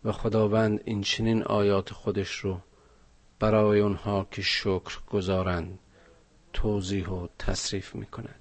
و 0.04 0.12
خداوند 0.12 0.80
این 0.84 1.02
چنین 1.02 1.42
آیات 1.42 1.92
خودش 1.92 2.30
رو 2.36 2.60
برای 3.38 3.80
اونها 3.80 4.26
که 4.30 4.42
شکر 4.42 4.98
گذارند 5.10 5.78
توضیح 6.52 7.08
و 7.08 7.28
تصریف 7.38 7.94
می‌کند. 7.94 8.40